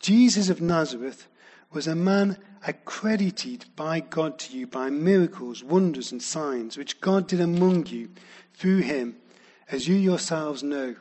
Jesus 0.00 0.48
of 0.48 0.62
Nazareth 0.62 1.28
was 1.70 1.86
a 1.86 1.94
man 1.94 2.38
accredited 2.66 3.66
by 3.76 4.00
God 4.00 4.38
to 4.38 4.56
you 4.56 4.66
by 4.66 4.88
miracles, 4.88 5.62
wonders, 5.62 6.12
and 6.12 6.22
signs, 6.22 6.78
which 6.78 7.02
God 7.02 7.26
did 7.28 7.42
among 7.42 7.88
you 7.88 8.08
through 8.54 8.78
him, 8.78 9.16
as 9.70 9.86
you 9.86 9.96
yourselves 9.96 10.62
know. 10.62 10.96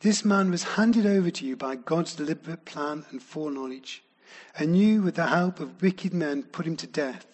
This 0.00 0.22
man 0.22 0.50
was 0.50 0.74
handed 0.74 1.06
over 1.06 1.30
to 1.30 1.46
you 1.46 1.56
by 1.56 1.76
God's 1.76 2.14
deliberate 2.14 2.66
plan 2.66 3.06
and 3.08 3.22
foreknowledge, 3.22 4.04
and 4.58 4.76
you, 4.76 5.00
with 5.00 5.14
the 5.14 5.28
help 5.28 5.60
of 5.60 5.80
wicked 5.80 6.12
men, 6.12 6.42
put 6.42 6.66
him 6.66 6.76
to 6.76 6.86
death 6.86 7.33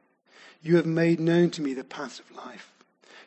You 0.63 0.75
have 0.75 0.85
made 0.85 1.19
known 1.19 1.49
to 1.51 1.61
me 1.61 1.73
the 1.73 1.83
path 1.83 2.19
of 2.19 2.45
life. 2.45 2.71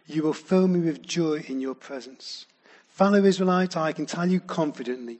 You 0.06 0.22
will 0.22 0.34
fill 0.34 0.68
me 0.68 0.80
with 0.80 1.02
joy 1.02 1.44
in 1.48 1.60
your 1.60 1.74
presence. 1.74 2.46
Fellow 2.88 3.24
Israelites, 3.24 3.76
I 3.76 3.92
can 3.92 4.06
tell 4.06 4.26
you 4.26 4.38
confidently 4.38 5.18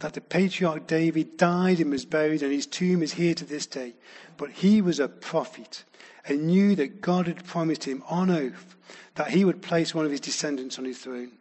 that 0.00 0.14
the 0.14 0.20
patriarch 0.20 0.86
David 0.86 1.36
died 1.36 1.78
and 1.80 1.90
was 1.90 2.04
buried, 2.04 2.42
and 2.42 2.52
his 2.52 2.66
tomb 2.66 3.02
is 3.02 3.12
here 3.12 3.34
to 3.34 3.44
this 3.44 3.66
day. 3.66 3.94
But 4.36 4.50
he 4.50 4.82
was 4.82 4.98
a 4.98 5.08
prophet 5.08 5.84
and 6.26 6.46
knew 6.46 6.74
that 6.74 7.00
God 7.00 7.28
had 7.28 7.44
promised 7.44 7.84
him 7.84 8.02
on 8.08 8.30
oath 8.30 8.74
that 9.14 9.30
he 9.30 9.44
would 9.44 9.62
place 9.62 9.94
one 9.94 10.04
of 10.04 10.10
his 10.10 10.20
descendants 10.20 10.78
on 10.78 10.84
his 10.84 10.98
throne. 10.98 11.32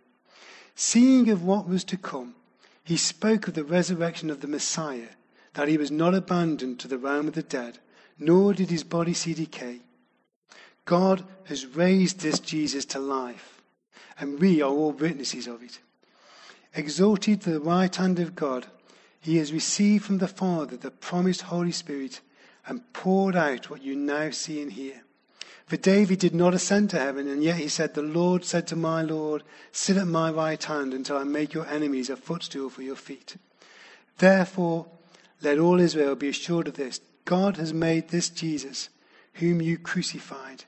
Seeing 0.76 1.30
of 1.30 1.44
what 1.44 1.68
was 1.68 1.84
to 1.86 1.98
come, 1.98 2.36
he 2.84 2.98
spoke 2.98 3.48
of 3.48 3.54
the 3.54 3.64
resurrection 3.64 4.30
of 4.30 4.42
the 4.42 4.48
Messiah, 4.48 5.10
that 5.54 5.68
he 5.68 5.78
was 5.78 5.92
not 5.92 6.14
abandoned 6.14 6.80
to 6.80 6.88
the 6.88 6.98
realm 6.98 7.28
of 7.28 7.34
the 7.34 7.44
dead, 7.44 7.80
nor 8.20 8.54
did 8.54 8.70
his 8.70 8.84
body 8.84 9.14
see 9.14 9.34
decay. 9.34 9.80
God 10.86 11.24
has 11.46 11.66
raised 11.66 12.20
this 12.20 12.40
Jesus 12.40 12.86
to 12.86 13.00
life, 13.00 13.62
and 14.20 14.40
we 14.40 14.62
are 14.62 14.70
all 14.70 14.92
witnesses 14.92 15.48
of 15.48 15.64
it. 15.64 15.80
Exalted 16.76 17.42
to 17.42 17.52
the 17.52 17.60
right 17.60 17.96
hand 17.96 18.20
of 18.20 18.36
God, 18.36 18.68
he 19.22 19.38
has 19.38 19.54
received 19.54 20.06
from 20.06 20.18
the 20.18 20.28
Father 20.28 20.76
the 20.76 20.92
promised 20.92 21.44
Holy 21.44 21.72
Spirit 21.72 22.20
and 22.66 22.92
poured 22.94 23.36
out 23.36 23.70
what 23.70 23.82
you 23.82 23.96
now 23.96 24.30
see 24.32 24.62
and 24.62 24.74
hear. 24.74 25.04
For 25.66 25.78
David 25.78 26.20
did 26.20 26.36
not 26.36 26.54
ascend 26.54 26.90
to 26.90 27.00
heaven, 27.00 27.28
and 27.28 27.42
yet 27.44 27.56
he 27.56 27.70
said, 27.70 27.94
The 27.94 28.02
Lord 28.02 28.44
said 28.44 28.68
to 28.68 28.76
my 28.76 29.02
Lord, 29.02 29.44
Sit 29.72 29.98
at 29.98 30.08
my 30.08 30.30
right 30.30 30.62
hand 30.62 30.94
until 30.94 31.18
I 31.18 31.24
make 31.24 31.54
your 31.54 31.66
enemies 31.68 32.10
a 32.10 32.18
footstool 32.18 32.70
for 32.70 32.82
your 32.82 32.96
feet. 32.96 33.38
Therefore, 34.18 34.88
let 35.42 35.60
all 35.60 35.80
Israel 35.80 36.16
be 36.16 36.30
assured 36.30 36.68
of 36.68 36.76
this 36.76 37.00
God 37.26 37.58
has 37.58 37.74
made 37.74 38.10
this 38.10 38.30
Jesus, 38.30 38.90
whom 39.36 39.62
you 39.62 39.78
crucified, 39.78 40.66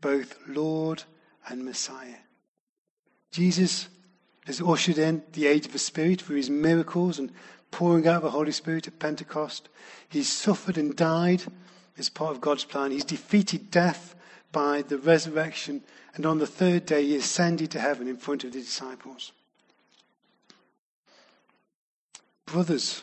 both 0.00 0.36
Lord 0.46 1.04
and 1.48 1.64
Messiah. 1.64 2.16
Jesus 3.30 3.88
has 4.46 4.60
ushered 4.60 4.98
in 4.98 5.22
the 5.32 5.46
age 5.46 5.66
of 5.66 5.72
the 5.72 5.78
Spirit 5.78 6.22
through 6.22 6.36
his 6.36 6.50
miracles 6.50 7.18
and 7.18 7.32
pouring 7.70 8.06
out 8.06 8.16
of 8.16 8.22
the 8.22 8.30
Holy 8.30 8.52
Spirit 8.52 8.86
at 8.86 8.98
Pentecost. 8.98 9.68
He's 10.08 10.30
suffered 10.30 10.78
and 10.78 10.96
died 10.96 11.42
as 11.98 12.08
part 12.08 12.34
of 12.34 12.40
God's 12.40 12.64
plan. 12.64 12.90
He's 12.90 13.04
defeated 13.04 13.70
death 13.70 14.14
by 14.52 14.82
the 14.82 14.98
resurrection. 14.98 15.82
And 16.14 16.24
on 16.24 16.38
the 16.38 16.46
third 16.46 16.86
day, 16.86 17.04
he 17.04 17.16
ascended 17.16 17.70
to 17.72 17.80
heaven 17.80 18.08
in 18.08 18.16
front 18.16 18.44
of 18.44 18.52
the 18.52 18.60
disciples. 18.60 19.32
Brothers, 22.46 23.02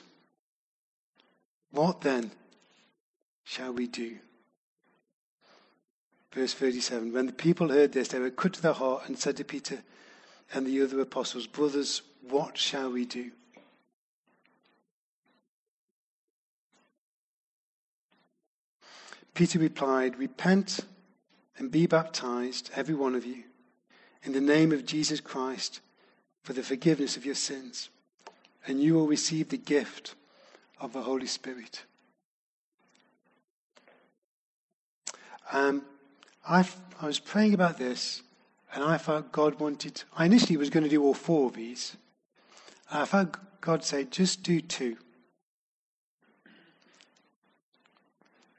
what 1.71 2.01
then 2.01 2.31
shall 3.43 3.73
we 3.73 3.85
do? 3.85 4.17
Verse 6.35 6.53
37 6.53 7.13
When 7.13 7.27
the 7.27 7.33
people 7.33 7.69
heard 7.69 7.93
this, 7.93 8.09
they 8.09 8.19
were 8.19 8.29
cut 8.29 8.53
to 8.53 8.61
the 8.61 8.73
heart 8.73 9.03
and 9.07 9.17
said 9.17 9.37
to 9.37 9.45
Peter 9.45 9.81
and 10.53 10.67
the 10.67 10.81
other 10.81 10.99
apostles, 10.99 11.47
Brothers, 11.47 12.01
what 12.29 12.57
shall 12.57 12.91
we 12.91 13.05
do? 13.05 13.31
Peter 19.33 19.59
replied, 19.59 20.19
Repent 20.19 20.81
and 21.57 21.71
be 21.71 21.87
baptized, 21.87 22.69
every 22.75 22.95
one 22.95 23.15
of 23.15 23.25
you, 23.25 23.43
in 24.23 24.33
the 24.33 24.41
name 24.41 24.73
of 24.73 24.85
Jesus 24.85 25.21
Christ 25.21 25.79
for 26.43 26.51
the 26.51 26.63
forgiveness 26.63 27.15
of 27.15 27.25
your 27.25 27.35
sins, 27.35 27.89
and 28.67 28.81
you 28.81 28.93
will 28.93 29.07
receive 29.07 29.49
the 29.49 29.57
gift 29.57 30.15
of 30.81 30.91
the 30.91 31.01
Holy 31.01 31.27
Spirit. 31.27 31.83
Um, 35.51 35.83
I, 36.47 36.67
I 37.01 37.07
was 37.07 37.19
praying 37.19 37.53
about 37.53 37.77
this, 37.77 38.21
and 38.73 38.83
I 38.83 38.97
felt 38.97 39.31
God 39.31 39.59
wanted. 39.59 40.03
I 40.15 40.25
initially 40.25 40.57
was 40.57 40.69
going 40.69 40.83
to 40.83 40.89
do 40.89 41.03
all 41.03 41.13
four 41.13 41.47
of 41.47 41.55
these. 41.55 41.97
I 42.91 43.05
felt 43.05 43.37
God 43.61 43.83
say, 43.83 44.03
just 44.03 44.43
do 44.43 44.61
two. 44.61 44.97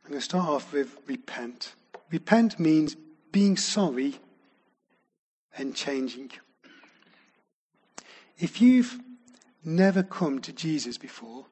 I'm 0.04 0.10
going 0.10 0.20
to 0.20 0.24
start 0.24 0.48
off 0.48 0.72
with 0.72 0.98
repent. 1.06 1.74
Repent 2.10 2.58
means 2.58 2.96
being 3.30 3.56
sorry 3.56 4.16
and 5.56 5.74
changing. 5.74 6.32
If 8.38 8.60
you've 8.60 8.98
never 9.64 10.02
come 10.02 10.40
to 10.40 10.52
Jesus 10.52 10.98
before, 10.98 11.46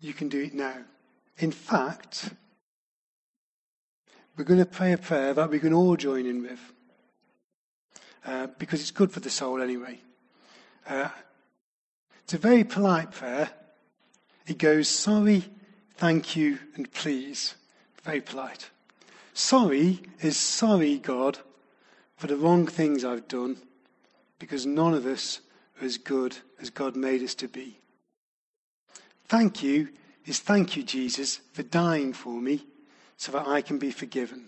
you 0.00 0.12
can 0.12 0.28
do 0.28 0.42
it 0.42 0.54
now. 0.54 0.78
In 1.38 1.52
fact, 1.52 2.30
we're 4.38 4.44
going 4.44 4.60
to 4.60 4.66
pray 4.66 4.92
a 4.92 4.98
prayer 4.98 5.34
that 5.34 5.50
we 5.50 5.58
can 5.58 5.74
all 5.74 5.96
join 5.96 6.24
in 6.24 6.42
with. 6.42 6.60
Uh, 8.24 8.46
because 8.58 8.80
it's 8.80 8.92
good 8.92 9.10
for 9.10 9.18
the 9.18 9.28
soul 9.28 9.60
anyway. 9.60 9.98
Uh, 10.88 11.08
it's 12.22 12.34
a 12.34 12.38
very 12.38 12.62
polite 12.62 13.10
prayer. 13.10 13.50
It 14.46 14.58
goes, 14.58 14.88
sorry, 14.88 15.44
thank 15.96 16.36
you, 16.36 16.60
and 16.76 16.90
please. 16.92 17.56
Very 18.04 18.20
polite. 18.20 18.70
Sorry 19.34 20.02
is 20.20 20.36
sorry, 20.36 20.98
God, 20.98 21.38
for 22.16 22.28
the 22.28 22.36
wrong 22.36 22.68
things 22.68 23.04
I've 23.04 23.26
done, 23.26 23.56
because 24.38 24.64
none 24.64 24.94
of 24.94 25.04
us 25.04 25.40
are 25.80 25.84
as 25.84 25.98
good 25.98 26.36
as 26.60 26.70
God 26.70 26.94
made 26.94 27.22
us 27.24 27.34
to 27.36 27.48
be. 27.48 27.80
Thank 29.26 29.64
you 29.64 29.88
is 30.26 30.38
thank 30.38 30.76
you, 30.76 30.84
Jesus, 30.84 31.40
for 31.52 31.64
dying 31.64 32.12
for 32.12 32.40
me 32.40 32.64
so 33.18 33.32
that 33.32 33.46
I 33.46 33.60
can 33.60 33.78
be 33.78 33.90
forgiven. 33.90 34.46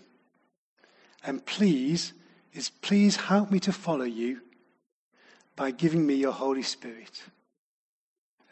And 1.23 1.45
please 1.45 2.13
is 2.53 2.69
please 2.69 3.15
help 3.15 3.51
me 3.51 3.59
to 3.59 3.71
follow 3.71 4.05
you 4.05 4.41
by 5.55 5.71
giving 5.71 6.07
me 6.07 6.15
your 6.15 6.31
Holy 6.31 6.63
Spirit 6.63 7.21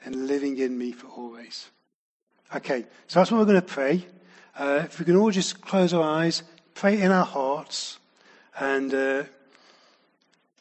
and 0.06 0.28
living 0.28 0.58
in 0.58 0.78
me 0.78 0.92
for 0.92 1.08
always. 1.08 1.70
Okay, 2.54 2.86
so 3.08 3.20
that's 3.20 3.32
what 3.32 3.40
we're 3.40 3.46
going 3.46 3.62
to 3.62 3.62
pray. 3.62 4.06
Uh, 4.58 4.82
if 4.84 5.00
we 5.00 5.06
can 5.06 5.16
all 5.16 5.32
just 5.32 5.62
close 5.62 5.94
our 5.94 6.04
eyes, 6.04 6.44
pray 6.74 7.02
in 7.02 7.12
our 7.12 7.26
hearts, 7.26 8.00
and 8.60 8.94
uh, 8.94 9.24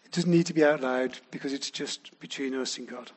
it 0.05 0.13
doesn't 0.13 0.31
need 0.31 0.47
to 0.47 0.55
be 0.55 0.65
out 0.65 0.81
loud 0.81 1.19
because 1.31 1.53
it's 1.53 1.71
just 1.71 2.19
between 2.21 2.55
us 2.55 2.79
and 2.79 2.87
God. 2.87 3.11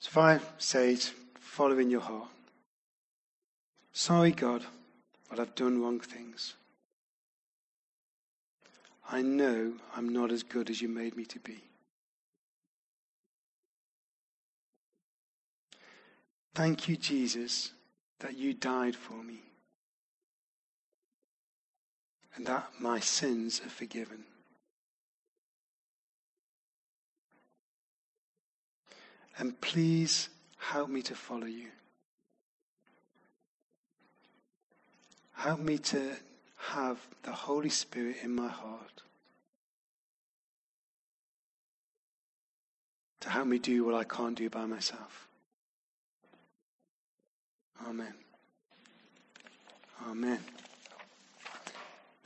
So 0.00 0.08
if 0.08 0.18
I 0.18 0.40
say 0.58 0.94
it, 0.94 1.12
follow 1.38 1.78
in 1.78 1.90
your 1.90 2.00
heart. 2.00 2.28
Sorry, 3.92 4.30
God, 4.32 4.64
but 5.28 5.38
I've 5.38 5.54
done 5.54 5.82
wrong 5.82 6.00
things. 6.00 6.54
I 9.10 9.22
know 9.22 9.74
I'm 9.96 10.08
not 10.08 10.30
as 10.30 10.42
good 10.42 10.70
as 10.70 10.80
you 10.80 10.88
made 10.88 11.16
me 11.16 11.24
to 11.26 11.38
be. 11.40 11.58
Thank 16.54 16.88
you, 16.88 16.96
Jesus, 16.96 17.72
that 18.20 18.36
you 18.36 18.54
died 18.54 18.94
for 18.94 19.22
me 19.22 19.40
and 22.36 22.46
that 22.46 22.70
my 22.78 23.00
sins 23.00 23.60
are 23.64 23.70
forgiven. 23.70 24.24
And 29.38 29.60
please 29.60 30.28
help 30.58 30.88
me 30.90 31.02
to 31.02 31.14
follow 31.14 31.46
you. 31.46 31.68
Help 35.40 35.60
me 35.60 35.78
to 35.78 36.16
have 36.56 36.98
the 37.22 37.32
Holy 37.32 37.70
Spirit 37.70 38.16
in 38.22 38.34
my 38.34 38.48
heart. 38.48 39.02
to 43.20 43.28
help 43.28 43.46
me 43.46 43.58
do 43.58 43.84
what 43.84 43.94
I 43.94 44.04
can't 44.04 44.36
do 44.36 44.48
by 44.48 44.64
myself. 44.64 45.28
Amen. 47.86 48.14
Amen. 50.08 50.38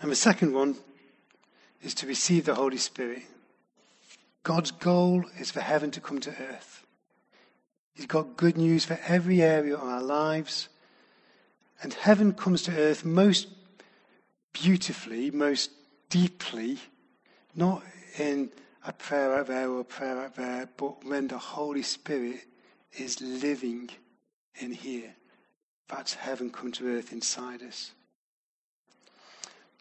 And 0.00 0.10
the 0.10 0.16
second 0.16 0.52
one 0.52 0.76
is 1.82 1.94
to 1.94 2.06
receive 2.06 2.44
the 2.44 2.54
Holy 2.54 2.76
Spirit. 2.76 3.22
God's 4.44 4.70
goal 4.70 5.24
is 5.38 5.50
for 5.50 5.60
heaven 5.60 5.90
to 5.92 6.00
come 6.00 6.20
to 6.20 6.30
earth. 6.30 6.86
He's 7.94 8.06
got 8.06 8.36
good 8.36 8.56
news 8.56 8.84
for 8.84 8.98
every 9.06 9.42
area 9.42 9.74
of 9.74 9.82
our 9.82 10.02
lives. 10.02 10.68
And 11.84 11.92
heaven 11.92 12.32
comes 12.32 12.62
to 12.62 12.74
earth 12.74 13.04
most 13.04 13.46
beautifully, 14.54 15.30
most 15.30 15.70
deeply, 16.08 16.78
not 17.54 17.82
in 18.18 18.50
a 18.86 18.92
prayer 18.94 19.34
out 19.34 19.48
there 19.48 19.68
or 19.68 19.80
a 19.80 19.84
prayer 19.84 20.18
out 20.18 20.34
there, 20.34 20.66
but 20.78 21.04
when 21.04 21.28
the 21.28 21.36
Holy 21.36 21.82
Spirit 21.82 22.40
is 22.94 23.20
living 23.20 23.90
in 24.56 24.72
here. 24.72 25.14
That's 25.88 26.14
heaven 26.14 26.48
come 26.48 26.72
to 26.72 26.96
earth 26.96 27.12
inside 27.12 27.62
us. 27.62 27.92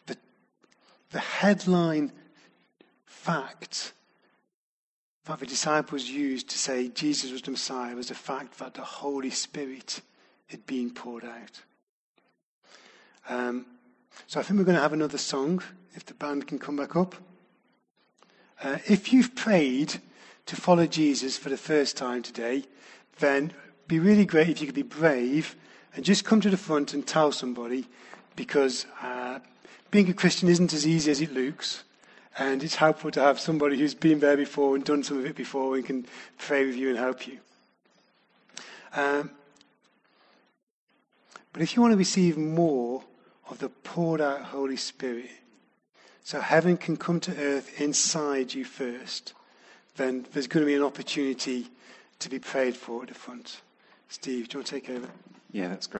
The, 0.04 0.18
the 1.10 1.20
headline 1.20 2.12
fact 3.06 3.94
that 5.24 5.40
the 5.40 5.46
disciples 5.46 6.04
used 6.04 6.50
to 6.50 6.58
say 6.58 6.88
Jesus 6.88 7.32
was 7.32 7.40
the 7.40 7.52
Messiah 7.52 7.96
was 7.96 8.08
the 8.08 8.14
fact 8.14 8.58
that 8.58 8.74
the 8.74 8.82
Holy 8.82 9.30
Spirit 9.30 10.02
had 10.48 10.66
been 10.66 10.90
poured 10.90 11.24
out. 11.24 11.62
Um, 13.28 13.66
so 14.26 14.40
I 14.40 14.42
think 14.42 14.58
we're 14.58 14.64
going 14.64 14.76
to 14.76 14.82
have 14.82 14.92
another 14.92 15.18
song, 15.18 15.62
if 15.94 16.04
the 16.04 16.14
band 16.14 16.46
can 16.46 16.58
come 16.58 16.76
back 16.76 16.96
up. 16.96 17.14
Uh, 18.62 18.78
if 18.86 19.12
you've 19.12 19.34
prayed 19.34 19.96
to 20.46 20.56
follow 20.56 20.86
Jesus 20.86 21.36
for 21.36 21.48
the 21.48 21.56
first 21.56 21.96
time 21.96 22.22
today, 22.22 22.64
then 23.18 23.52
be 23.88 23.98
really 23.98 24.24
great 24.24 24.48
if 24.48 24.60
you 24.60 24.66
could 24.66 24.74
be 24.74 24.82
brave 24.82 25.56
and 25.94 26.04
just 26.04 26.24
come 26.24 26.40
to 26.40 26.50
the 26.50 26.56
front 26.56 26.94
and 26.94 27.06
tell 27.06 27.32
somebody 27.32 27.86
because 28.36 28.86
uh, 29.02 29.38
being 29.90 30.08
a 30.08 30.14
Christian 30.14 30.48
isn't 30.48 30.72
as 30.72 30.86
easy 30.86 31.10
as 31.10 31.20
it 31.20 31.32
looks. 31.32 31.84
And 32.36 32.64
it's 32.64 32.74
helpful 32.74 33.12
to 33.12 33.20
have 33.20 33.38
somebody 33.38 33.78
who's 33.78 33.94
been 33.94 34.18
there 34.18 34.36
before 34.36 34.74
and 34.74 34.84
done 34.84 35.04
some 35.04 35.18
of 35.18 35.26
it 35.26 35.36
before 35.36 35.76
and 35.76 35.84
can 35.84 36.06
pray 36.38 36.66
with 36.66 36.74
you 36.74 36.88
and 36.88 36.98
help 36.98 37.28
you. 37.28 37.38
Um, 38.94 39.30
but 41.52 41.62
if 41.62 41.76
you 41.76 41.82
want 41.82 41.92
to 41.92 41.96
receive 41.96 42.36
more 42.36 43.04
of 43.50 43.58
the 43.58 43.68
poured 43.68 44.20
out 44.20 44.42
Holy 44.42 44.76
Spirit, 44.76 45.30
so 46.22 46.40
heaven 46.40 46.76
can 46.76 46.96
come 46.96 47.20
to 47.20 47.36
earth 47.36 47.80
inside 47.80 48.54
you 48.54 48.64
first, 48.64 49.34
then 49.96 50.26
there's 50.32 50.46
going 50.46 50.64
to 50.64 50.66
be 50.66 50.74
an 50.74 50.82
opportunity 50.82 51.68
to 52.18 52.30
be 52.30 52.38
prayed 52.38 52.76
for 52.76 53.02
at 53.02 53.08
the 53.08 53.14
front. 53.14 53.60
Steve, 54.08 54.48
do 54.48 54.54
you 54.54 54.58
want 54.60 54.66
to 54.66 54.74
take 54.74 54.90
over? 54.90 55.08
Yeah, 55.52 55.68
that's 55.68 55.86
great. 55.86 55.92